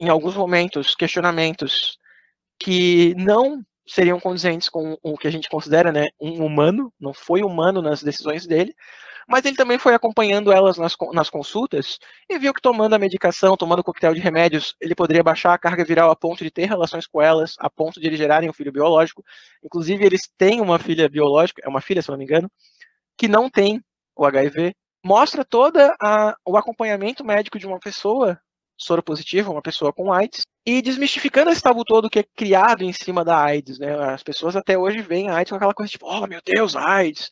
[0.00, 1.98] em alguns momentos questionamentos
[2.58, 7.42] que não seriam condizentes com o que a gente considera né, um humano, não foi
[7.42, 8.74] humano nas decisões dele,
[9.28, 11.98] mas ele também foi acompanhando elas nas, nas consultas
[12.28, 15.58] e viu que tomando a medicação, tomando o coquetel de remédios, ele poderia baixar a
[15.58, 18.52] carga viral a ponto de ter relações com elas, a ponto de eles gerarem um
[18.52, 19.24] filho biológico.
[19.62, 22.50] Inclusive, eles têm uma filha biológica, é uma filha, se não me engano,
[23.16, 23.82] que não tem
[24.16, 24.74] o HIV.
[25.04, 25.78] Mostra todo
[26.46, 28.38] o acompanhamento médico de uma pessoa
[28.76, 33.24] soropositiva, uma pessoa com AIDS, e desmistificando esse tabu todo que é criado em cima
[33.24, 33.94] da AIDS, né?
[34.12, 37.30] As pessoas até hoje veem a AIDS com aquela coisa tipo, oh meu Deus, AIDS.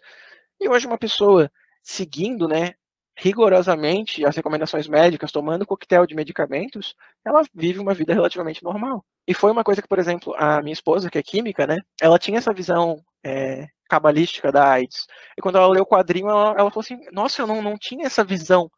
[0.61, 1.51] E hoje uma pessoa
[1.83, 2.74] seguindo, né,
[3.16, 9.05] rigorosamente as recomendações médicas, tomando coquetel de medicamentos, ela vive uma vida relativamente normal.
[9.26, 12.18] E foi uma coisa que, por exemplo, a minha esposa, que é química, né, ela
[12.18, 15.07] tinha essa visão é, cabalística da AIDS.
[15.37, 18.07] E quando ela leu o quadrinho, ela, ela falou assim: Nossa, eu não, não tinha
[18.07, 18.70] essa visão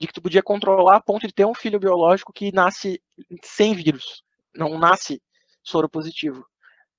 [0.00, 3.00] de que tu podia controlar a ponto de ter um filho biológico que nasce
[3.42, 4.22] sem vírus,
[4.54, 5.20] não nasce
[5.62, 6.44] soro positivo.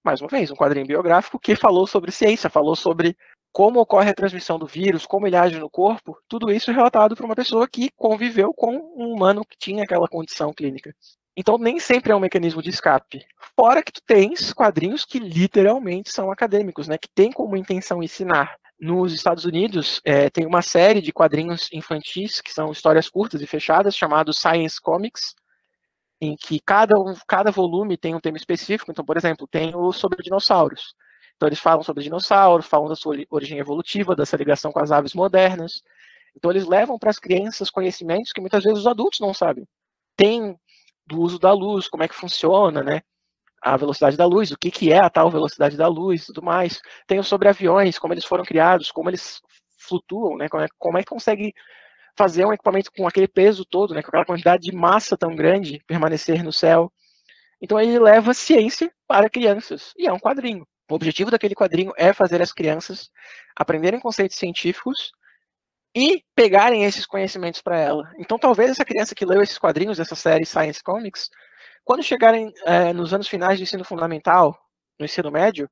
[0.03, 3.17] Mais uma vez, um quadrinho biográfico que falou sobre ciência, falou sobre
[3.55, 7.15] como ocorre a transmissão do vírus, como ele age no corpo, tudo isso é relatado
[7.15, 10.93] por uma pessoa que conviveu com um humano que tinha aquela condição clínica.
[11.37, 13.25] Então nem sempre é um mecanismo de escape.
[13.57, 18.57] Fora que tu tens quadrinhos que literalmente são acadêmicos, né, que tem como intenção ensinar.
[18.77, 23.47] Nos Estados Unidos é, tem uma série de quadrinhos infantis que são histórias curtas e
[23.47, 25.33] fechadas chamados Science Comics,
[26.19, 26.93] em que cada,
[27.25, 28.91] cada volume tem um tema específico.
[28.91, 30.93] Então, por exemplo, tem o sobre dinossauros.
[31.35, 35.13] Então eles falam sobre dinossauros, falam da sua origem evolutiva, dessa ligação com as aves
[35.13, 35.81] modernas.
[36.35, 39.67] Então eles levam para as crianças conhecimentos que muitas vezes os adultos não sabem.
[40.15, 40.57] Tem
[41.05, 43.01] do uso da luz, como é que funciona, né?
[43.61, 46.81] A velocidade da luz, o que, que é a tal velocidade da luz tudo mais.
[47.07, 49.41] Tem sobre aviões, como eles foram criados, como eles
[49.77, 50.49] flutuam, né?
[50.49, 51.53] Como é, como é que consegue
[52.17, 54.01] fazer um equipamento com aquele peso todo, né?
[54.01, 56.91] Com aquela quantidade de massa tão grande, permanecer no céu.
[57.61, 59.93] Então ele leva ciência para crianças.
[59.97, 60.65] E é um quadrinho.
[60.89, 63.09] O objetivo daquele quadrinho é fazer as crianças
[63.55, 65.11] aprenderem conceitos científicos
[65.95, 68.11] e pegarem esses conhecimentos para ela.
[68.19, 71.29] Então, talvez essa criança que leu esses quadrinhos dessa série Science Comics,
[71.83, 74.59] quando chegarem é, nos anos finais de ensino fundamental,
[74.99, 75.69] no ensino médio,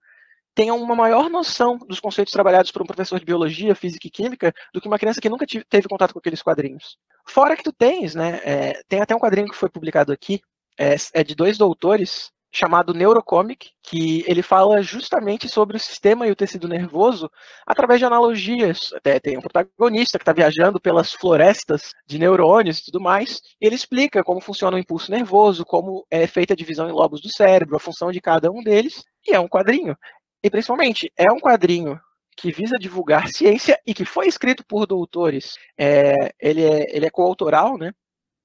[0.55, 4.53] tenham uma maior noção dos conceitos trabalhados por um professor de biologia, física e química
[4.73, 6.97] do que uma criança que nunca teve contato com aqueles quadrinhos.
[7.25, 8.39] Fora que tu tens, né?
[8.43, 10.41] É, tem até um quadrinho que foi publicado aqui,
[10.79, 16.31] é, é de dois doutores chamado Neurocomic, que ele fala justamente sobre o sistema e
[16.31, 17.29] o tecido nervoso
[17.65, 18.93] através de analogias.
[18.93, 23.65] Até tem um protagonista que está viajando pelas florestas de neurônios e tudo mais, e
[23.65, 27.29] ele explica como funciona o impulso nervoso, como é feita a divisão em lobos do
[27.29, 29.97] cérebro, a função de cada um deles, e é um quadrinho.
[30.43, 31.99] E principalmente, é um quadrinho
[32.37, 35.55] que visa divulgar ciência e que foi escrito por doutores.
[35.77, 37.91] É, ele é, ele é coautoral, né?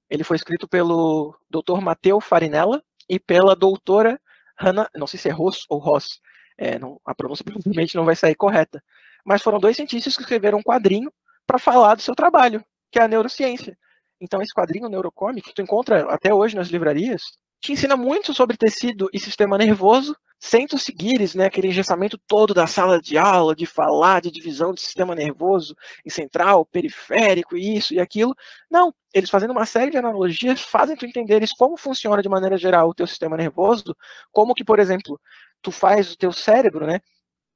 [0.08, 1.80] Ele foi escrito pelo Dr.
[1.82, 4.20] Matteo Farinella, e pela doutora
[4.58, 6.20] Hannah, não sei se é Ross ou Ross,
[6.56, 8.82] é, não, a pronúncia provavelmente não vai sair correta,
[9.24, 11.12] mas foram dois cientistas que escreveram um quadrinho
[11.46, 13.78] para falar do seu trabalho, que é a neurociência.
[14.20, 17.22] Então esse quadrinho Neurocomic, que tu encontra até hoje nas livrarias,
[17.60, 22.54] te ensina muito sobre tecido e sistema nervoso sem tu seguires, né, aquele engessamento todo
[22.54, 25.76] da sala de aula, de falar, de divisão de sistema nervoso
[26.06, 28.34] em central, periférico, isso e aquilo.
[28.70, 32.88] Não, eles fazendo uma série de analogias fazem tu entenderes como funciona de maneira geral
[32.88, 33.96] o teu sistema nervoso,
[34.32, 35.20] como que, por exemplo,
[35.60, 37.00] tu faz o teu cérebro, né,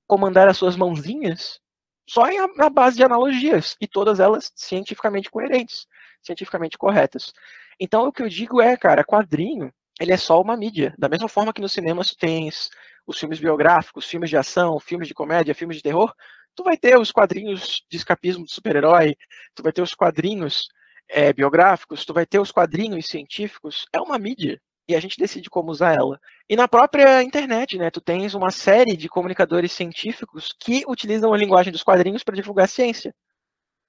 [0.07, 1.61] comandar as suas mãozinhas
[2.09, 2.24] só
[2.57, 5.87] na base de analogias, e todas elas cientificamente coerentes,
[6.20, 7.33] cientificamente corretas.
[7.80, 10.95] Então, o que eu digo é, cara, quadrinho, ele é só uma mídia.
[10.99, 12.70] Da mesma forma que no cinema tu tens
[13.07, 16.14] os filmes biográficos, filmes de ação, filmes de comédia, filmes de terror,
[16.55, 19.16] tu vai ter os quadrinhos de escapismo de super-herói,
[19.55, 20.68] tu vai ter os quadrinhos
[21.09, 25.49] é, biográficos, tu vai ter os quadrinhos científicos, é uma mídia e a gente decide
[25.49, 26.20] como usar ela.
[26.49, 31.36] E na própria internet, né, tu tens uma série de comunicadores científicos que utilizam a
[31.36, 33.14] linguagem dos quadrinhos para divulgar ciência.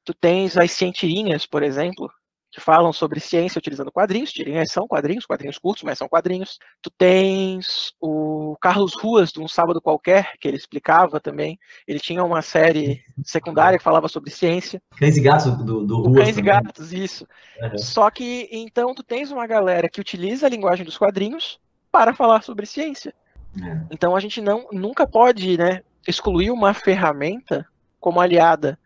[0.06, 2.12] Tu tens as cientirinhas, por exemplo,
[2.54, 6.60] que falam sobre ciência utilizando quadrinhos, tirinhas são quadrinhos, quadrinhos curtos, mas são quadrinhos.
[6.84, 11.58] Tu tens o Carlos Ruas, de um sábado qualquer, que ele explicava também.
[11.88, 14.80] Ele tinha uma série secundária que falava sobre ciência.
[14.96, 16.26] Cães e Gatos do, do Ruas.
[16.26, 16.52] Cães também.
[16.52, 17.28] e Gatos, isso.
[17.60, 17.78] Uhum.
[17.80, 21.60] Só que, então, tu tens uma galera que utiliza a linguagem dos quadrinhos
[21.92, 23.16] para falar sobre ciência.
[23.60, 23.82] É.
[23.90, 27.66] Então, a gente não, nunca pode né, excluir uma ferramenta
[28.00, 28.78] como aliada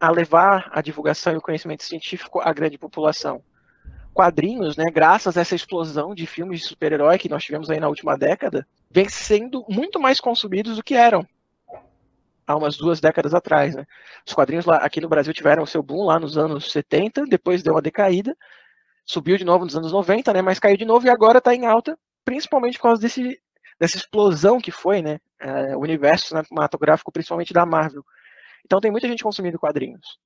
[0.00, 3.42] a levar a divulgação e o conhecimento científico à grande população.
[4.14, 7.88] Quadrinhos, né, graças a essa explosão de filmes de super-herói que nós tivemos aí na
[7.88, 11.26] última década, vem sendo muito mais consumidos do que eram
[12.48, 13.74] há umas duas décadas atrás.
[13.74, 13.86] Né?
[14.26, 17.62] Os quadrinhos lá, aqui no Brasil tiveram o seu boom lá nos anos 70, depois
[17.62, 18.34] deu uma decaída,
[19.04, 21.66] subiu de novo nos anos 90, né, mas caiu de novo e agora está em
[21.66, 23.38] alta, principalmente por causa desse,
[23.78, 28.02] dessa explosão que foi né, é, o universo cinematográfico, principalmente da Marvel.
[28.68, 30.18] Então tem muita gente consumindo quadrinhos.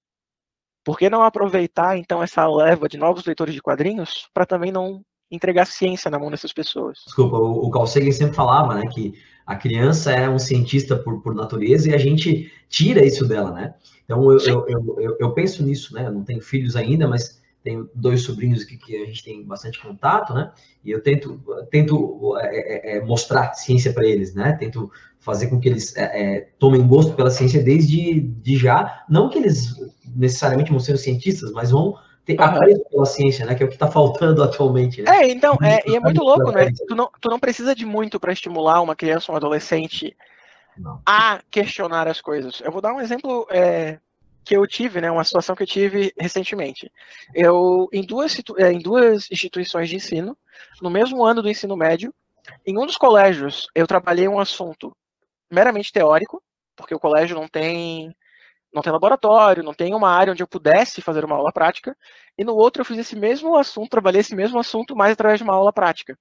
[0.85, 5.01] Por que não aproveitar então essa leva de novos leitores de quadrinhos para também não
[5.31, 6.99] entregar ciência na mão dessas pessoas?
[7.07, 9.15] Desculpa, o, Carl Sagan sempre falava, né, que
[9.47, 13.75] a criança é um cientista por, por natureza e a gente tira isso dela, né?
[14.05, 16.07] Então eu, eu, eu, eu, eu penso nisso, né?
[16.07, 19.81] Eu não tenho filhos ainda, mas tenho dois sobrinhos aqui que a gente tem bastante
[19.81, 20.53] contato, né?
[20.85, 21.41] E eu tento,
[21.71, 24.53] tento é, é, é mostrar ciência para eles, né?
[24.59, 24.91] Tento
[25.21, 29.05] fazer com que eles é, é, tomem gosto pela ciência desde de já.
[29.09, 29.75] Não que eles
[30.15, 31.95] necessariamente vão ser cientistas, mas vão
[32.25, 32.45] ter uhum.
[32.45, 33.55] apreço pela ciência, né?
[33.55, 35.03] Que é o que está faltando atualmente.
[35.03, 35.11] Né?
[35.11, 36.71] É, então, é, e é muito louco, né?
[36.89, 40.17] Tu não, tu não precisa de muito para estimular uma criança ou um adolescente
[40.77, 41.01] não.
[41.07, 42.61] a questionar as coisas.
[42.65, 43.99] Eu vou dar um exemplo é,
[44.45, 46.91] que eu tive, né, uma situação que eu tive recentemente.
[47.35, 50.37] Eu, em duas, é, em duas instituições de ensino,
[50.81, 52.15] no mesmo ano do ensino médio,
[52.67, 54.97] em um dos colégios, eu trabalhei um assunto
[55.51, 56.43] meramente teórico,
[56.77, 58.15] porque o colégio não tem
[58.75, 61.95] não tem laboratório, não tem uma área onde eu pudesse fazer uma aula prática,
[62.39, 65.45] e no outro eu fiz esse mesmo assunto, trabalhei esse mesmo assunto, mas através de
[65.45, 66.17] uma aula prática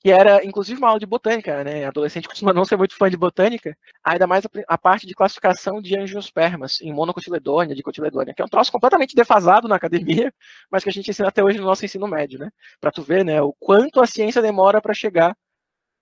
[0.00, 1.84] que era inclusive uma aula de botânica, né?
[1.84, 5.80] Adolescente costuma não ser muito fã de botânica, ainda mais a, a parte de classificação
[5.80, 10.32] de angiospermas em monocotiledônia, dicotiledônia, que é um troço completamente defasado na academia,
[10.70, 12.50] mas que a gente ensina até hoje no nosso ensino médio, né?
[12.80, 15.36] Para tu ver, né, o quanto a ciência demora para chegar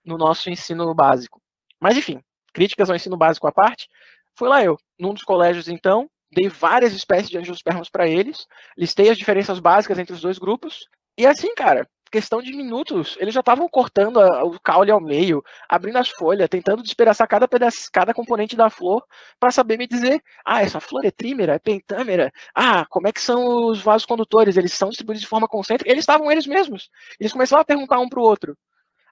[0.04, 1.40] no nosso ensino básico.
[1.80, 2.20] Mas enfim,
[2.52, 3.88] críticas ao ensino básico à parte,
[4.34, 9.08] fui lá eu, num dos colégios então, dei várias espécies de angiospermas para eles, listei
[9.08, 10.86] as diferenças básicas entre os dois grupos,
[11.18, 15.42] e assim, cara, questão de minutos, eles já estavam cortando a, o caule ao meio,
[15.68, 19.04] abrindo as folhas, tentando despedaçar cada pedaço, cada componente da flor
[19.38, 23.20] para saber me dizer, ah, essa flor é trímera, é pentâmera, ah, como é que
[23.20, 26.88] são os vasos condutores, eles são distribuídos de forma concêntrica, eles estavam eles mesmos.
[27.18, 28.56] Eles começaram a perguntar um para o outro.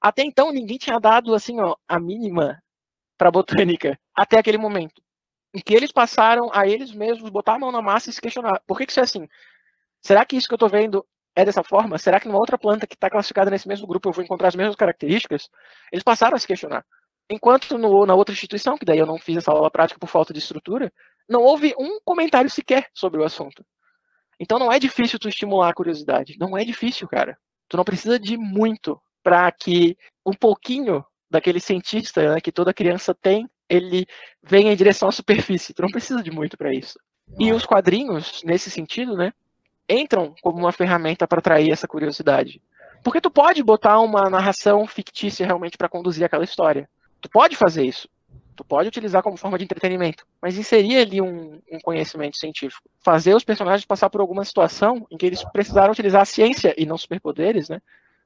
[0.01, 2.62] Até então ninguém tinha dado assim, ó, a mínima
[3.16, 5.03] para botânica até aquele momento.
[5.55, 8.61] Em que eles passaram a eles mesmos botar a mão na massa e se questionar,
[8.66, 9.28] por que, que isso é assim?
[10.03, 11.07] Será que isso que eu estou vendo
[11.37, 11.99] é dessa forma?
[11.99, 14.55] Será que numa outra planta que está classificada nesse mesmo grupo eu vou encontrar as
[14.55, 15.49] mesmas características?
[15.93, 16.85] Eles passaram a se questionar.
[17.28, 20.32] Enquanto no, na outra instituição, que daí eu não fiz essa aula prática por falta
[20.32, 20.93] de estrutura,
[21.28, 23.64] não houve um comentário sequer sobre o assunto.
[24.39, 26.37] Então não é difícil tu estimular a curiosidade.
[26.39, 27.37] Não é difícil, cara.
[27.68, 33.14] Tu não precisa de muito para que um pouquinho daquele cientista né, que toda criança
[33.14, 34.07] tem, ele
[34.43, 35.72] venha em direção à superfície.
[35.72, 36.99] Tu não precisa de muito para isso.
[37.39, 39.32] E os quadrinhos, nesse sentido, né,
[39.89, 42.61] entram como uma ferramenta para atrair essa curiosidade.
[43.03, 46.89] Porque tu pode botar uma narração fictícia realmente para conduzir aquela história.
[47.20, 48.09] Tu pode fazer isso.
[48.57, 52.89] Tu pode utilizar como forma de entretenimento, mas inserir ali um, um, conhecimento científico.
[53.01, 56.87] Fazer os personagens passar por alguma situação em que eles precisaram utilizar a ciência e
[56.87, 57.80] não superpoderes, né?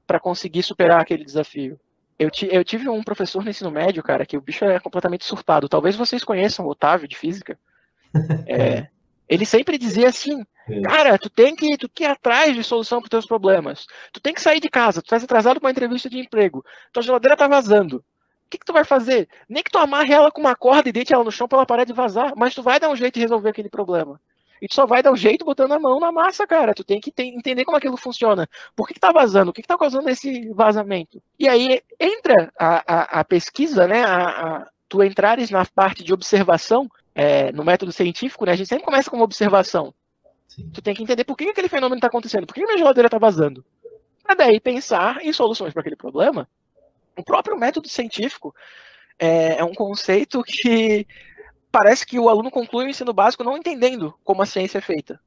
[0.09, 1.79] para conseguir superar aquele desafio.
[2.19, 5.69] Eu, eu, tive um professor no ensino médio, cara, que o bicho é completamente surtado.
[5.69, 7.59] Talvez vocês conheçam o Otávio de Física.
[8.49, 8.89] É,
[9.29, 10.81] ele sempre dizia assim: é.
[10.83, 13.87] cara, tu tem que tu que ir atrás de solução para os teus problemas.
[14.13, 17.03] Tu tem que sair de casa, tu estás atrasado para uma entrevista de emprego, tua
[17.03, 17.97] geladeira tá vazando.
[17.97, 19.29] O que, que tu vai fazer?
[19.47, 21.67] Nem que tu amarre ela com uma corda e deite ela no chão para ela
[21.67, 24.19] parar de vazar, mas tu vai dar um jeito de resolver aquele problema.
[24.61, 26.75] E tu só vai dar um jeito botando a mão na massa, cara.
[26.75, 28.49] Tu tem que entender como aquilo funciona.
[28.75, 29.51] Por que, que tá vazando?
[29.51, 31.23] O que, que tá causando esse vazamento?
[31.39, 34.03] E aí entra a, a, a pesquisa, né?
[34.03, 38.53] A, a, tu entrares na parte de observação, é, no método científico, né?
[38.53, 39.93] A gente sempre começa com uma observação.
[40.47, 40.71] Sim.
[40.73, 43.07] Tu tem que entender por que aquele fenômeno está acontecendo, por que a minha geladeira
[43.07, 43.65] está vazando.
[44.23, 46.49] Para daí pensar em soluções para aquele problema.
[47.17, 48.55] O próprio método científico
[49.19, 51.07] é, é um conceito que
[51.71, 55.21] parece que o aluno conclui o ensino básico não entendendo como a ciência é feita.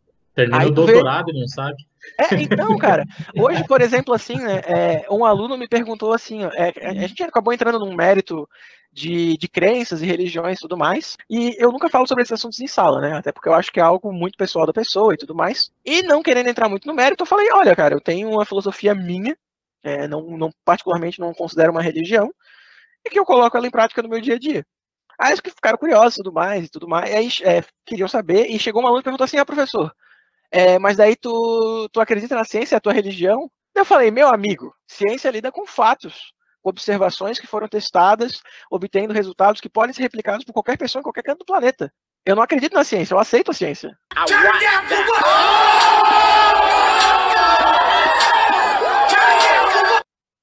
[0.49, 1.39] Termina o doutorado vê...
[1.39, 1.77] não sabe.
[2.17, 3.05] É, então, cara,
[3.37, 7.53] hoje, por exemplo, assim, né, é, um aluno me perguntou assim, é, a gente acabou
[7.53, 8.47] entrando num mérito
[8.91, 12.59] de, de crenças e religiões e tudo mais, e eu nunca falo sobre esses assuntos
[12.59, 15.17] em sala, né, até porque eu acho que é algo muito pessoal da pessoa e
[15.17, 18.29] tudo mais, e não querendo entrar muito no mérito, eu falei, olha, cara, eu tenho
[18.29, 19.37] uma filosofia minha,
[19.83, 22.33] é, não, não particularmente não considero uma religião,
[23.05, 24.65] e que eu coloco ela em prática no meu dia a dia.
[25.17, 28.47] Aí eles ficaram curiosos e tudo mais, e tudo mais, e aí é, queriam saber,
[28.47, 29.93] e chegou um aluno e perguntou assim, ah, professor,
[30.52, 33.49] é, mas daí tu, tu acredita na ciência, é a tua religião?
[33.74, 39.62] Eu falei, meu amigo, ciência lida com fatos, com observações que foram testadas, obtendo resultados
[39.62, 41.91] que podem ser replicados por qualquer pessoa em qualquer canto do planeta.
[42.26, 43.97] Eu não acredito na ciência, eu aceito a ciência.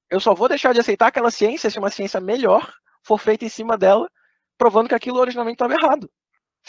[0.09, 2.67] Eu só vou deixar de aceitar aquela ciência se uma ciência melhor
[3.03, 4.09] for feita em cima dela,
[4.57, 6.09] provando que aquilo originalmente estava errado.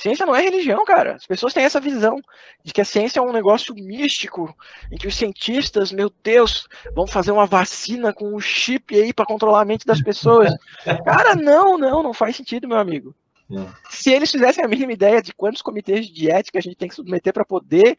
[0.01, 1.16] Ciência não é religião, cara.
[1.16, 2.22] As pessoas têm essa visão
[2.64, 4.57] de que a ciência é um negócio místico,
[4.90, 9.26] em que os cientistas, meu Deus, vão fazer uma vacina com um chip aí para
[9.26, 10.55] controlar a mente das pessoas.
[11.05, 13.14] Cara, não, não, não faz sentido, meu amigo.
[13.53, 13.66] É.
[13.90, 16.94] Se eles fizessem a mínima ideia de quantos comitês de ética a gente tem que
[16.94, 17.98] submeter para poder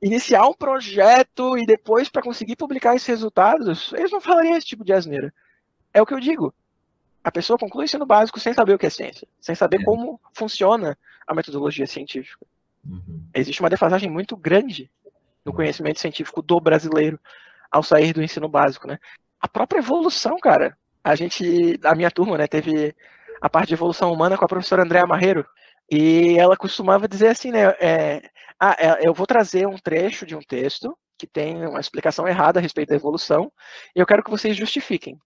[0.00, 4.84] iniciar um projeto e depois para conseguir publicar esses resultados, eles não falariam esse tipo
[4.84, 5.34] de asneira.
[5.92, 6.54] É o que eu digo.
[7.26, 9.84] A pessoa conclui o ensino básico sem saber o que é ciência, sem saber é.
[9.84, 10.96] como funciona
[11.26, 12.46] a metodologia científica.
[12.88, 13.26] Uhum.
[13.34, 14.88] Existe uma defasagem muito grande
[15.44, 17.18] no conhecimento científico do brasileiro
[17.68, 18.96] ao sair do ensino básico, né?
[19.40, 20.78] A própria evolução, cara.
[21.02, 22.94] A gente, a minha turma, né, teve
[23.42, 25.44] a parte de evolução humana com a professora Andréa Marreiro,
[25.90, 30.36] e ela costumava dizer assim, né, é, ah, é, eu vou trazer um trecho de
[30.36, 33.50] um texto que tem uma explicação errada a respeito da evolução,
[33.96, 35.18] e eu quero que vocês justifiquem.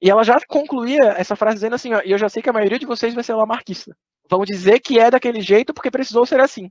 [0.00, 2.52] E ela já concluía essa frase dizendo assim, ó, e eu já sei que a
[2.52, 3.96] maioria de vocês vai ser lamarquista.
[4.28, 6.70] Vão dizer que é daquele jeito porque precisou ser assim.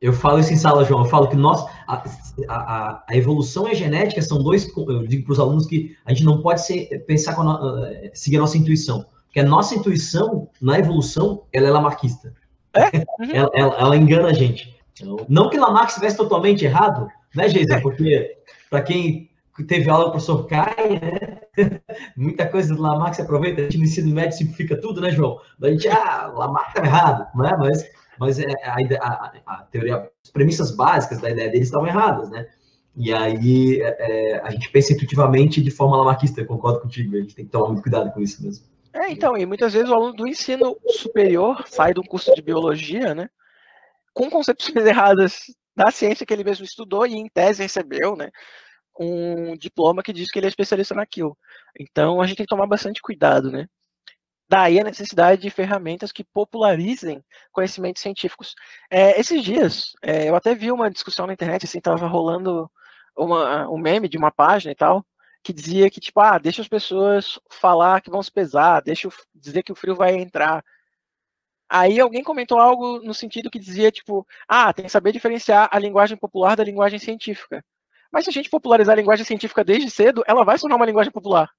[0.00, 1.02] Eu falo isso em sala, João.
[1.02, 2.04] Eu falo que nós, a,
[2.48, 4.68] a, a evolução e a genética são dois.
[4.76, 8.10] Eu digo para os alunos que a gente não pode ser, pensar com a, eh,
[8.14, 9.04] seguir a nossa intuição.
[9.24, 12.32] Porque a nossa intuição, na evolução, ela é lamarquista.
[12.74, 12.90] É?
[13.18, 13.30] Uhum.
[13.32, 14.76] ela, ela, ela, engana a gente.
[14.92, 17.74] Então, não que Lamarck estivesse totalmente errado, né, Geisa?
[17.74, 17.80] É.
[17.80, 18.36] Porque,
[18.70, 19.28] para quem
[19.66, 21.37] teve aula com o professor Caio, né?
[22.16, 25.40] Muita coisa do Lamarck se aproveita, a gente no ensino médio simplifica tudo, né, João?
[25.62, 27.56] A gente, ah, Lamarck tá errado, não é?
[27.56, 32.30] Mas, mas é, a, a, a, teoria, as premissas básicas da ideia deles estavam erradas,
[32.30, 32.46] né?
[32.96, 37.34] E aí é, é, a gente pensa intuitivamente de forma lamarquista, concordo contigo, a gente
[37.34, 38.66] tem que tomar muito cuidado com isso mesmo.
[38.92, 42.42] É, então, e muitas vezes o aluno do ensino superior sai de um curso de
[42.42, 43.28] biologia, né?
[44.12, 45.42] Com concepções erradas
[45.76, 48.30] da ciência que ele mesmo estudou e em tese recebeu, né?
[48.98, 51.36] Um diploma que diz que ele é especialista naquilo.
[51.78, 53.66] Então a gente tem que tomar bastante cuidado, né?
[54.48, 57.22] Daí a necessidade de ferramentas que popularizem
[57.52, 58.54] conhecimentos científicos.
[58.90, 62.70] É, esses dias, é, eu até vi uma discussão na internet, assim, tava rolando
[63.16, 65.04] uma, um meme de uma página e tal,
[65.42, 69.62] que dizia que, tipo, ah, deixa as pessoas falar que vão se pesar, deixa dizer
[69.62, 70.64] que o frio vai entrar.
[71.68, 75.78] Aí alguém comentou algo no sentido que dizia, tipo, ah, tem que saber diferenciar a
[75.78, 77.62] linguagem popular da linguagem científica.
[78.12, 80.86] Mas se a gente popularizar a linguagem científica desde cedo, ela vai se tornar uma
[80.86, 81.50] linguagem popular.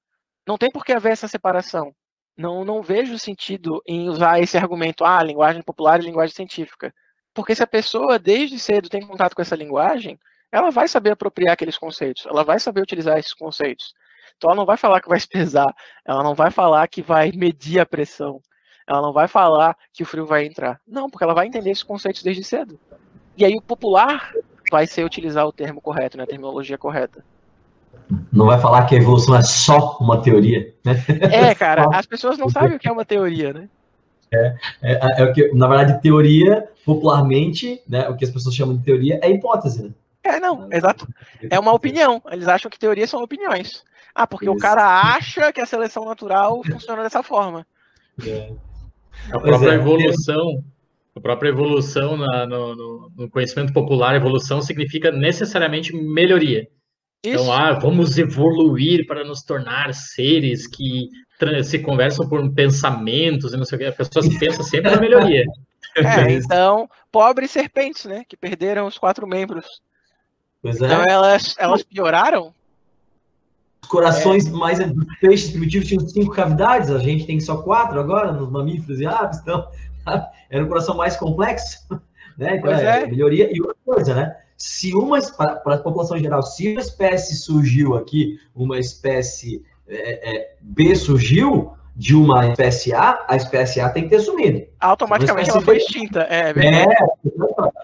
[0.48, 1.94] Não tem por que haver essa separação.
[2.36, 6.94] Não, não vejo sentido em usar esse argumento, ah, linguagem popular e linguagem científica.
[7.34, 10.18] Porque se a pessoa desde cedo tem contato com essa linguagem,
[10.52, 13.94] ela vai saber apropriar aqueles conceitos, ela vai saber utilizar esses conceitos.
[14.38, 15.72] Então ela não vai falar que vai se pesar,
[16.06, 18.42] ela não vai falar que vai medir a pressão,
[18.88, 20.80] ela não vai falar que o frio vai entrar.
[20.88, 22.80] Não, porque ela vai entender esses conceitos desde cedo.
[23.38, 24.34] E aí o popular
[24.70, 27.24] vai ser utilizar o termo correto, né, a terminologia correta.
[28.32, 31.04] Não vai falar que a evolução é só uma teoria, né?
[31.32, 33.70] É, cara, as pessoas não sabem o que é uma teoria, né?
[34.32, 38.78] É, é, é, o que, na verdade, teoria, popularmente, né, o que as pessoas chamam
[38.78, 39.92] de teoria é hipótese, né?
[40.24, 41.08] É, não, exato.
[41.50, 42.22] É uma opinião.
[42.30, 43.84] Eles acham que teorias são opiniões.
[44.14, 44.54] Ah, porque Isso.
[44.54, 44.84] o cara
[45.16, 47.66] acha que a seleção natural funciona dessa forma.
[48.26, 48.52] É.
[49.32, 50.64] A própria é, evolução
[51.20, 56.68] a própria evolução na, no, no, no, conhecimento popular, evolução significa necessariamente melhoria.
[57.24, 57.44] Então, Isso.
[57.44, 61.10] Então, ah, vamos evoluir para nos tornar seres que
[61.64, 65.46] se conversam por pensamentos e não sei o que, a pessoa pensa sempre na melhoria.
[65.96, 68.24] É, então, pobres serpentes, né?
[68.30, 69.82] Que perderam os quatro membros.
[70.62, 71.06] Pois Então é.
[71.10, 72.54] elas, elas pioraram?
[73.82, 78.32] Os corações mais dos peixes primitivos tinham cinco cavidades, a gente tem só quatro agora,
[78.32, 79.68] nos mamíferos e aves, então
[80.50, 81.86] era um coração mais complexo,
[82.38, 82.58] né?
[82.58, 83.08] Então, Pois é, é.
[83.08, 83.50] melhoria.
[83.56, 84.36] E outra coisa, né?
[84.58, 90.56] Se uma, para a população geral, se uma espécie surgiu aqui, uma espécie é, é,
[90.62, 94.66] B surgiu de uma espécie A, a espécie A tem que ter sumido.
[94.80, 96.22] Automaticamente ela foi extinta.
[96.30, 96.52] É.
[96.52, 96.86] É,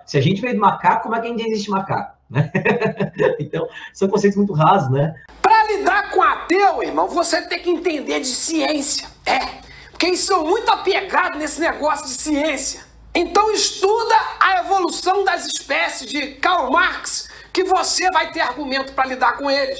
[0.05, 2.15] se a gente veio do macaco, como é que ainda existe macaco?
[2.29, 2.49] Né?
[3.39, 5.15] então, são conceitos muito rasos, né?
[5.41, 9.07] Para lidar com ateu, irmão, você tem que entender de ciência.
[9.25, 9.64] É.
[9.95, 12.83] Porque eles são muito apegados nesse negócio de ciência.
[13.15, 19.07] Então estuda a evolução das espécies de Karl Marx, que você vai ter argumento para
[19.07, 19.79] lidar com eles.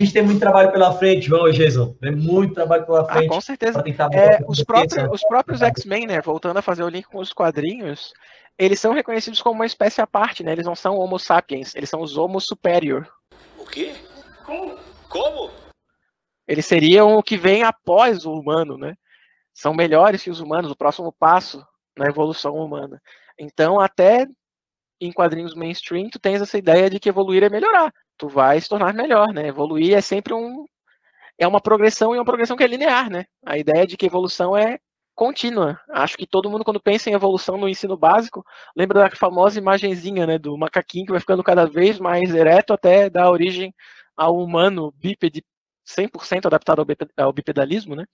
[0.00, 1.92] A gente tem muito trabalho pela frente, João e Jason.
[2.00, 3.28] Tem muito trabalho pela Ah, frente.
[3.30, 3.82] com certeza.
[4.12, 8.14] É, os, próprios, os próprios X-Men, né, voltando a fazer o link com os quadrinhos,
[8.56, 10.52] eles são reconhecidos como uma espécie à parte, né?
[10.52, 13.08] Eles não são Homo sapiens, eles são os Homo superior.
[13.58, 13.92] O quê?
[14.46, 14.78] Como?
[15.08, 15.50] Como?
[16.46, 18.94] Eles seriam o que vem após o humano, né?
[19.58, 23.02] São melhores que os humanos, o próximo passo na evolução humana.
[23.36, 24.24] Então, até
[25.00, 27.92] em quadrinhos mainstream, tu tens essa ideia de que evoluir é melhorar.
[28.16, 29.48] Tu vai se tornar melhor, né?
[29.48, 30.64] Evoluir é sempre um
[31.38, 33.24] é uma progressão e uma progressão que é linear, né?
[33.44, 34.78] A ideia de que evolução é
[35.14, 35.80] contínua.
[35.90, 38.44] Acho que todo mundo quando pensa em evolução no ensino básico,
[38.76, 43.10] lembra da famosa imagenzinha, né, do macaquinho que vai ficando cada vez mais ereto até
[43.10, 43.74] dar origem
[44.16, 45.44] ao humano bípede
[45.84, 48.04] 100% adaptado ao, bipe- ao bipedalismo, né?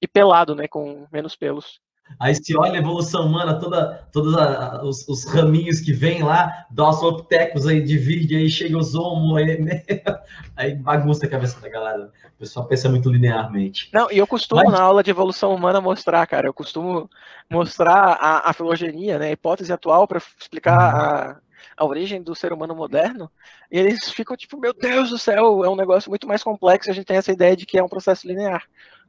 [0.00, 1.80] E pelado, né, com menos pelos.
[2.18, 6.64] Aí se olha a evolução humana, toda, todos a- os, os raminhos que vem lá,
[6.70, 9.58] do Australopithecus aí divide, aí chega os Homo, aí,
[10.56, 12.10] aí bagunça a cabeça da galera.
[12.36, 13.90] O pessoal pensa muito linearmente.
[13.92, 17.10] Não, e eu costumo Mas- na aula de evolução humana mostrar, cara, eu costumo
[17.50, 21.40] mostrar a, a filogenia, né, a hipótese atual para explicar a,
[21.76, 23.30] a origem do ser humano moderno,
[23.70, 26.94] e eles ficam tipo, meu Deus do céu, é um negócio muito mais complexo, a
[26.94, 28.62] gente tem essa ideia de que é um processo linear.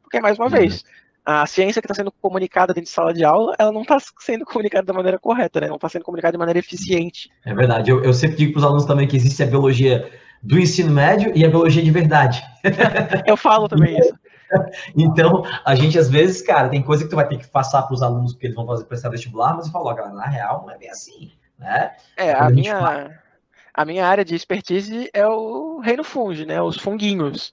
[0.10, 0.52] Porque, mais uma Uhum.
[0.52, 0.84] vez,
[1.24, 4.44] a ciência que está sendo comunicada dentro de sala de aula, ela não está sendo
[4.44, 5.68] comunicada da maneira correta, né?
[5.68, 7.30] Não está sendo comunicada de maneira eficiente.
[7.46, 7.92] É verdade.
[7.92, 10.10] Eu, eu sempre digo para os alunos também que existe a biologia
[10.42, 12.42] do ensino médio e a biologia de verdade.
[13.28, 14.14] Eu falo também isso.
[14.98, 17.94] Então, a gente, às vezes, cara, tem coisa que tu vai ter que passar para
[17.94, 20.64] os alunos porque eles vão fazer prestar vestibular, mas eu falo, ó, galera, na real
[20.64, 21.92] não é bem assim, né?
[22.18, 23.22] É, Quando a a minha,
[23.72, 26.60] a minha área de expertise é o reino fungi, né?
[26.60, 27.52] Os funguinhos.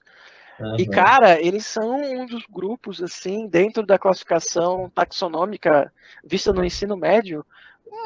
[0.77, 0.91] E, Aham.
[0.91, 5.91] cara, eles são um dos grupos, assim, dentro da classificação taxonômica
[6.23, 7.45] vista no ensino médio,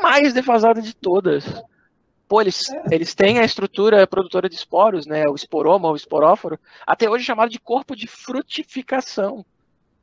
[0.01, 1.45] mais defasada de todas.
[2.27, 5.27] Pô, eles, eles têm a estrutura produtora de esporos, né?
[5.27, 9.45] O esporoma, o esporóforo, até hoje chamado de corpo de frutificação.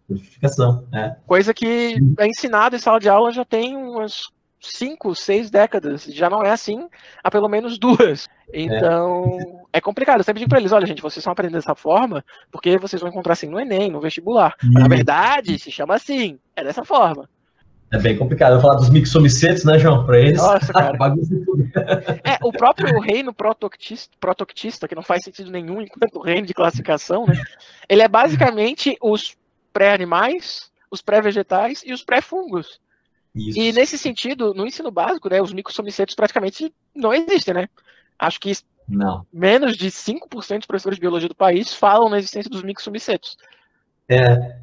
[0.06, 1.16] Purificação, é.
[1.26, 4.30] Coisa que é ensinado em sala de aula já tem umas
[4.60, 6.04] cinco, seis décadas.
[6.04, 6.88] Já não é assim
[7.22, 8.28] há pelo menos duas.
[8.52, 9.38] Então,
[9.72, 10.18] é, complicado.
[10.18, 13.10] Eu sempre digo para eles, olha, gente, vocês estão aprendendo dessa forma porque vocês vão
[13.10, 14.54] encontrar assim no Enem, no vestibular.
[14.62, 16.38] Mas, na verdade, se chama assim.
[16.56, 17.28] É dessa forma.
[17.90, 18.52] É bem complicado.
[18.52, 20.04] Eu vou falar dos mixomicetos, né, João?
[20.04, 20.96] Para eles, Nossa, cara.
[20.98, 21.70] bagunça tudo.
[22.24, 27.26] É, o próprio reino protoctista, protoctista, que não faz sentido nenhum enquanto reino de classificação,
[27.26, 27.34] né?
[27.88, 29.36] Ele é basicamente os
[29.72, 32.80] pré-animais, os pré-vegetais e os pré-fungos.
[33.34, 37.68] E nesse sentido, no ensino básico, né, os microsomicetos praticamente não existem, né?
[38.18, 38.52] Acho que
[38.88, 39.26] Não.
[39.32, 43.36] menos de 5% dos professores de biologia do país falam na existência dos microsomicetos.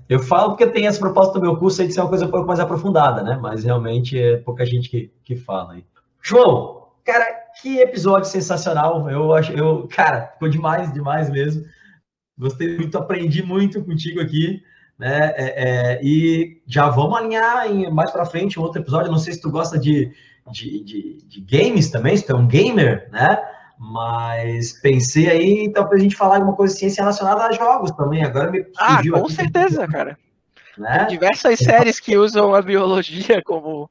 [0.10, 2.32] Eu falo porque tem essa proposta do meu curso aí de ser uma coisa um
[2.32, 3.38] pouco mais aprofundada, né?
[3.39, 5.86] Mas realmente é pouca gente que, que fala aí.
[6.22, 7.26] João, cara,
[7.62, 9.10] que episódio sensacional.
[9.10, 11.64] Eu acho, eu, cara, ficou demais, demais mesmo.
[12.38, 14.62] Gostei muito, aprendi muito contigo aqui,
[14.97, 15.34] né?
[15.36, 19.12] É, é, e já vamos alinhar em, mais para frente um outro episódio.
[19.12, 20.12] Não sei se tu gosta de,
[20.52, 23.38] de, de, de games também, se tu é um gamer, né?
[23.78, 28.24] Mas pensei aí, então, pra gente falar alguma coisa de ciência relacionada a jogos também.
[28.24, 30.18] Agora me Ah, com aqui, certeza, cara.
[30.78, 31.00] Né?
[31.00, 33.89] Tem diversas séries que usam a biologia como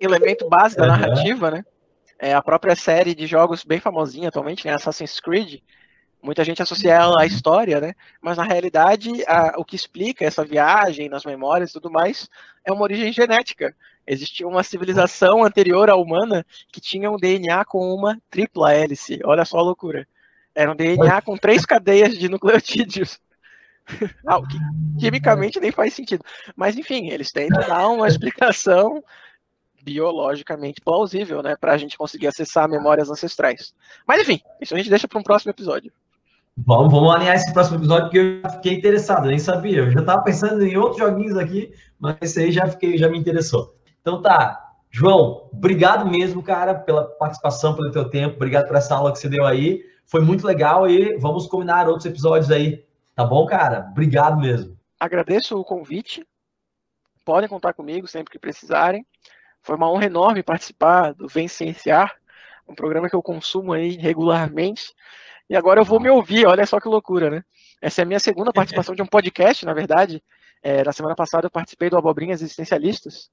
[0.00, 0.98] elemento base da Aham.
[0.98, 1.64] narrativa, né?
[2.18, 4.74] É a própria série de jogos bem famosinha atualmente, né?
[4.74, 5.60] Assassin's Creed.
[6.22, 7.94] Muita gente associa ela à história, né?
[8.20, 12.28] Mas na realidade, a- o que explica essa viagem nas memórias e tudo mais
[12.64, 13.74] é uma origem genética.
[14.12, 19.20] Existia uma civilização anterior à humana que tinha um DNA com uma tripla hélice.
[19.22, 20.04] Olha só a loucura.
[20.52, 23.18] Era um DNA com três cadeias de nucleotídeos.
[24.24, 24.56] Ah, o que
[25.00, 26.22] quimicamente nem faz sentido.
[26.54, 29.02] Mas enfim, eles tentam dar uma explicação
[29.82, 33.74] biologicamente plausível, né, para a gente conseguir acessar memórias ancestrais.
[34.06, 35.92] Mas enfim, isso a gente deixa para um próximo episódio.
[36.56, 39.78] Vamos, vamos alinhar esse próximo episódio, porque eu fiquei interessado, nem sabia.
[39.78, 43.18] Eu já estava pensando em outros joguinhos aqui, mas esse aí já, fiquei, já me
[43.18, 43.74] interessou.
[44.00, 49.12] Então tá, João, obrigado mesmo, cara, pela participação, pelo teu tempo, obrigado por essa aula
[49.12, 49.84] que você deu aí.
[50.06, 52.84] Foi muito legal e vamos combinar outros episódios aí.
[53.14, 53.86] Tá bom, cara?
[53.90, 54.76] Obrigado mesmo.
[54.98, 56.26] Agradeço o convite.
[57.24, 59.06] Podem contar comigo sempre que precisarem.
[59.62, 62.16] Foi uma honra enorme participar do Vem Cienciar,
[62.66, 64.92] um programa que eu consumo aí regularmente.
[65.48, 67.44] E agora eu vou me ouvir, olha só que loucura, né?
[67.80, 70.22] Essa é a minha segunda participação de um podcast, na verdade.
[70.62, 73.30] É, na semana passada eu participei do Abobrinhas Existencialistas,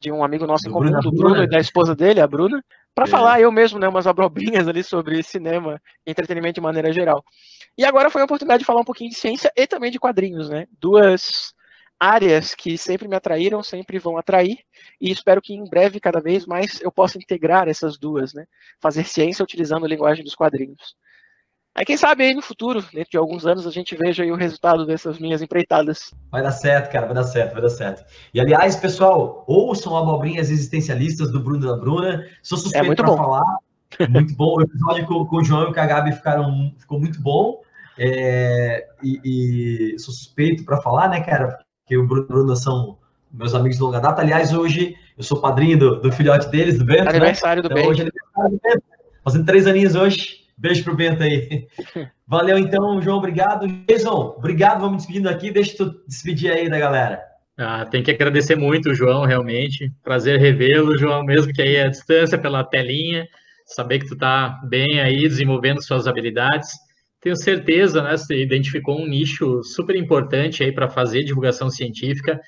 [0.00, 3.04] de um amigo nosso em comum, do Bruno e da esposa dele, a Bruna, para
[3.04, 3.08] é.
[3.08, 7.22] falar eu mesmo, né, umas abobrinhas ali sobre cinema e entretenimento de maneira geral.
[7.76, 10.48] E agora foi a oportunidade de falar um pouquinho de ciência e também de quadrinhos,
[10.48, 10.66] né?
[10.80, 11.54] Duas
[11.98, 14.58] áreas que sempre me atraíram, sempre vão atrair,
[14.98, 18.46] e espero que em breve, cada vez mais, eu possa integrar essas duas, né?
[18.80, 20.96] Fazer ciência utilizando a linguagem dos quadrinhos.
[21.74, 24.36] Aí quem sabe aí no futuro, dentro de alguns anos, a gente veja aí o
[24.36, 26.12] resultado dessas minhas empreitadas.
[26.30, 28.04] Vai dar certo, cara, vai dar certo, vai dar certo.
[28.34, 32.26] E aliás, pessoal, ouçam abobrinhas existencialistas do Bruno da Bruna.
[32.42, 33.44] Sou é suspeito é para falar.
[34.10, 34.56] Muito bom.
[34.56, 37.60] O episódio com, com, o João e com a Gabi ficaram, ficou muito bom.
[37.98, 41.58] É, e, e, sou suspeito para falar, né, cara?
[41.82, 42.98] Porque o Bruno e Bruna são
[43.32, 44.22] meus amigos de longa data.
[44.22, 47.04] Aliás, hoje eu sou padrinho do, do filhote deles, do Bento.
[47.04, 47.10] Né?
[47.10, 47.68] Aniversário né?
[47.68, 47.90] do então, Bento.
[47.90, 48.84] Hoje é aniversário do Bento.
[49.24, 50.39] Fazendo três aninhos hoje.
[50.60, 51.66] Beijo pro Bento aí.
[52.28, 53.66] Valeu então, João, obrigado.
[53.88, 55.50] Jason, obrigado, vamos despedindo aqui.
[55.50, 57.18] Deixa tu despedir aí da galera.
[57.58, 59.90] Ah, tem que agradecer muito o João, realmente.
[60.04, 63.26] Prazer revê-lo, João, mesmo que aí a distância pela telinha.
[63.64, 66.68] Saber que tu tá bem aí, desenvolvendo suas habilidades.
[67.22, 68.14] Tenho certeza, né?
[68.14, 72.38] Você identificou um nicho super importante aí para fazer divulgação científica.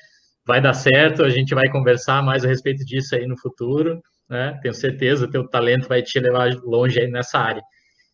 [0.47, 4.59] Vai dar certo, a gente vai conversar mais a respeito disso aí no futuro, né?
[4.61, 7.63] Tenho certeza, teu talento vai te levar longe aí nessa área.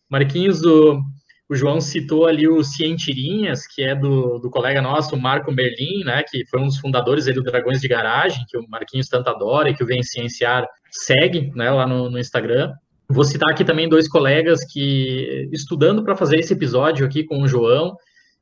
[0.08, 1.00] Marquinhos, o,
[1.48, 6.22] o João citou ali o Cientirinhas, que é do, do colega nosso, Marco Merlin, né,
[6.28, 9.74] que foi um dos fundadores do Dragões de Garagem, que o Marquinhos tanto adora e
[9.74, 12.72] que o Vem Cienciar segue né, lá no, no Instagram.
[13.08, 17.48] Vou citar aqui também dois colegas que, estudando para fazer esse episódio aqui com o
[17.48, 17.96] João,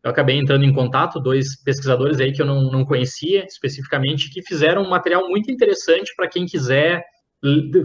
[0.07, 4.41] eu acabei entrando em contato, dois pesquisadores aí que eu não, não conhecia especificamente, que
[4.41, 7.05] fizeram um material muito interessante para quem quiser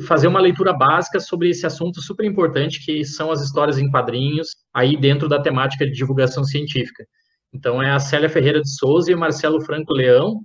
[0.08, 4.50] fazer uma leitura básica sobre esse assunto super importante que são as histórias em quadrinhos
[4.74, 7.06] aí dentro da temática de divulgação científica.
[7.54, 10.42] Então é a Célia Ferreira de Souza e o Marcelo Franco Leão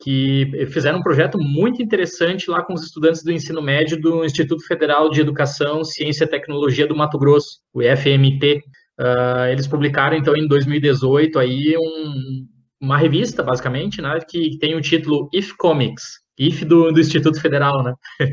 [0.00, 4.64] que fizeram um projeto muito interessante lá com os estudantes do ensino médio do Instituto
[4.64, 8.62] Federal de Educação, Ciência e Tecnologia do Mato Grosso, o IFMT.
[9.00, 12.46] Uh, ah, eles publicaram então em 2018 aí um,
[12.80, 17.82] uma revista basicamente, né, que tem o título If Comics, IF do, do Instituto Federal,
[17.82, 17.94] né?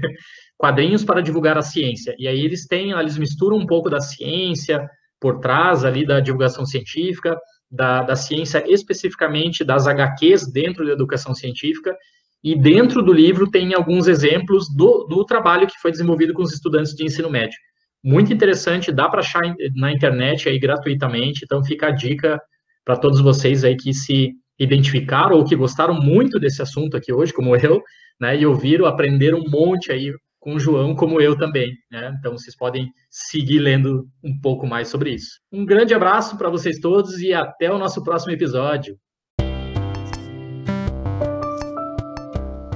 [0.58, 2.16] Quadrinhos para divulgar a ciência.
[2.18, 4.88] E aí eles têm, eles misturam um pouco da ciência
[5.20, 7.38] por trás ali da divulgação científica,
[7.70, 11.96] da, da ciência especificamente das HQs dentro da educação científica,
[12.44, 16.54] e dentro do livro tem alguns exemplos do, do trabalho que foi desenvolvido com os
[16.54, 17.58] estudantes de ensino médio.
[18.04, 19.42] Muito interessante, dá para achar
[19.76, 22.40] na internet aí gratuitamente, então fica a dica
[22.86, 27.34] para todos vocês aí que se identificaram ou que gostaram muito desse assunto aqui hoje,
[27.34, 27.82] como eu,
[28.20, 32.16] né, e ouviram, aprenderam um monte aí com o João, como eu também, né?
[32.20, 35.40] Então vocês podem seguir lendo um pouco mais sobre isso.
[35.52, 38.96] Um grande abraço para vocês todos e até o nosso próximo episódio.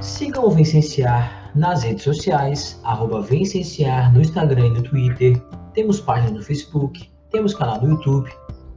[0.02, 5.40] Sigam o Vencenciar nas redes sociais, arroba Vencenciar no Instagram e no Twitter.
[5.72, 8.28] Temos página no Facebook, temos canal no YouTube